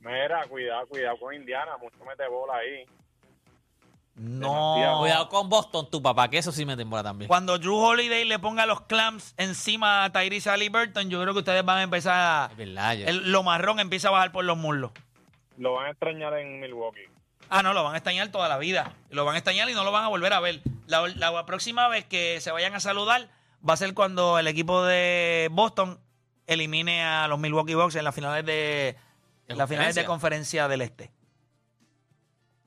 Mira, 0.00 0.46
cuidado, 0.48 0.86
cuidado 0.88 1.16
con 1.18 1.34
Indiana, 1.34 1.76
mucho 1.76 2.04
mete 2.04 2.26
bola 2.28 2.56
ahí. 2.56 2.84
No. 4.14 4.74
Demasiado. 4.76 4.98
Cuidado 5.00 5.28
con 5.28 5.48
Boston, 5.48 5.90
tu 5.90 6.02
papá, 6.02 6.28
que 6.28 6.38
eso 6.38 6.52
sí 6.52 6.66
me 6.66 6.76
temora 6.76 7.02
también. 7.02 7.28
Cuando 7.28 7.58
Drew 7.58 7.76
Holiday 7.76 8.24
le 8.26 8.38
ponga 8.38 8.66
los 8.66 8.82
clamps 8.82 9.34
encima 9.38 10.04
a 10.04 10.12
Tyrese 10.12 10.50
Halliburton, 10.50 11.08
yo 11.08 11.20
creo 11.22 11.32
que 11.32 11.38
ustedes 11.40 11.64
van 11.64 11.78
a 11.78 11.82
empezar 11.82 12.14
a... 12.14 12.48
Es 12.50 12.56
verdad. 12.56 12.94
yo- 12.94 13.06
el- 13.06 13.32
lo 13.32 13.42
marrón 13.42 13.80
empieza 13.80 14.08
a 14.08 14.10
bajar 14.10 14.30
por 14.32 14.44
los 14.44 14.58
muslos. 14.58 14.90
Lo 15.56 15.74
van 15.74 15.86
a 15.86 15.90
extrañar 15.90 16.34
en 16.38 16.60
Milwaukee. 16.60 17.00
Ah, 17.48 17.62
no, 17.62 17.72
lo 17.74 17.82
van 17.84 17.94
a 17.94 17.98
extrañar 17.98 18.28
toda 18.28 18.48
la 18.48 18.58
vida. 18.58 18.94
Lo 19.10 19.24
van 19.24 19.34
a 19.34 19.38
extrañar 19.38 19.68
y 19.68 19.74
no 19.74 19.84
lo 19.84 19.92
van 19.92 20.04
a 20.04 20.08
volver 20.08 20.32
a 20.32 20.40
ver. 20.40 20.60
La, 20.86 21.06
la 21.08 21.44
próxima 21.46 21.88
vez 21.88 22.04
que 22.06 22.40
se 22.40 22.50
vayan 22.50 22.74
a 22.74 22.80
saludar 22.80 23.28
va 23.68 23.74
a 23.74 23.76
ser 23.76 23.92
cuando 23.94 24.38
el 24.38 24.46
equipo 24.46 24.84
de 24.84 25.48
Boston 25.52 25.98
elimine 26.46 27.02
a 27.04 27.28
los 27.28 27.38
Milwaukee 27.38 27.74
Bucks 27.74 27.94
en 27.96 28.04
las 28.04 28.14
finales 28.14 28.44
de, 28.46 28.96
en 29.48 29.58
las 29.58 29.68
finales 29.68 29.94
de 29.94 30.04
conferencia 30.04 30.68
del 30.68 30.80
Este. 30.82 31.12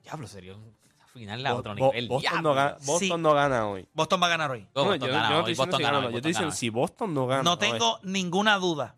Diablo, 0.02 0.26
sería 0.28 0.54
un 0.54 0.75
final 1.16 1.44
a 1.46 1.52
Bo- 1.52 1.58
otro 1.58 1.74
Bo- 1.74 1.86
nivel. 1.92 2.08
Boston, 2.08 2.42
no 2.42 2.54
gana, 2.54 2.72
Boston 2.84 2.98
Sí. 2.98 3.14
no 3.22 3.34
gana 3.34 3.66
hoy. 3.66 3.88
Boston 3.92 4.22
va 4.22 4.26
a 4.26 4.30
ganar 4.30 4.50
hoy. 4.50 4.60
No, 4.74 4.84
Boston 4.84 5.00
yo, 5.08 5.12
gana 5.14 5.28
yo 5.30 5.34
no 5.42 5.46
diciendo 5.46 5.62
Boston 5.64 5.76
si 5.78 5.82
gana 5.82 5.92
gana, 5.92 5.98
hoy, 5.98 6.04
no. 6.04 6.10
Yo 6.10 6.16
estoy 6.18 6.32
Boston 6.32 6.48
diciendo 6.48 6.50
gana 6.50 6.56
si 6.56 6.70
Boston 6.70 7.14
no 7.14 7.26
gana. 7.26 7.42
No 7.42 7.52
hoy. 7.52 7.58
tengo 7.58 7.98
ninguna 8.02 8.56
duda. 8.58 8.94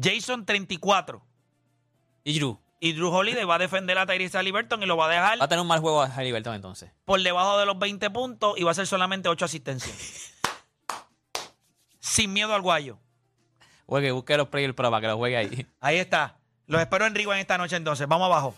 Jason 0.00 0.44
34 0.46 1.22
Y 2.24 2.38
Drew. 2.38 2.58
y 2.78 2.92
Drew 2.92 3.10
Holiday 3.10 3.44
va 3.44 3.56
a 3.56 3.58
defender 3.58 3.98
a 3.98 4.06
Tyrese 4.06 4.36
Halliburton 4.38 4.82
y 4.82 4.86
lo 4.86 4.96
va 4.96 5.06
a 5.06 5.08
dejar 5.08 5.40
Va 5.40 5.44
a 5.44 5.48
tener 5.48 5.60
un 5.62 5.66
mal 5.68 5.80
juego 5.80 6.00
a 6.02 6.08
Halliburton 6.08 6.54
entonces. 6.54 6.90
por 7.04 7.20
debajo 7.22 7.58
de 7.58 7.66
los 7.66 7.78
20 7.78 8.08
puntos 8.10 8.54
y 8.58 8.62
va 8.62 8.70
a 8.70 8.74
ser 8.74 8.86
solamente 8.86 9.28
8 9.28 9.44
asistencias. 9.44 10.32
Sin 11.98 12.32
miedo 12.32 12.54
al 12.54 12.62
guayo. 12.62 12.98
Juegue, 13.86 14.12
busque 14.12 14.36
los 14.36 14.48
players 14.48 14.74
pro 14.74 14.90
para 14.90 15.00
que 15.00 15.06
los 15.08 15.16
juegue 15.16 15.36
ahí. 15.36 15.66
Ahí 15.80 15.98
está. 15.98 16.36
Los 16.66 16.80
espero 16.80 17.04
en 17.06 17.14
Rigo 17.14 17.32
en 17.34 17.40
esta 17.40 17.58
noche 17.58 17.74
entonces. 17.76 18.06
Vamos 18.06 18.26
abajo. 18.26 18.54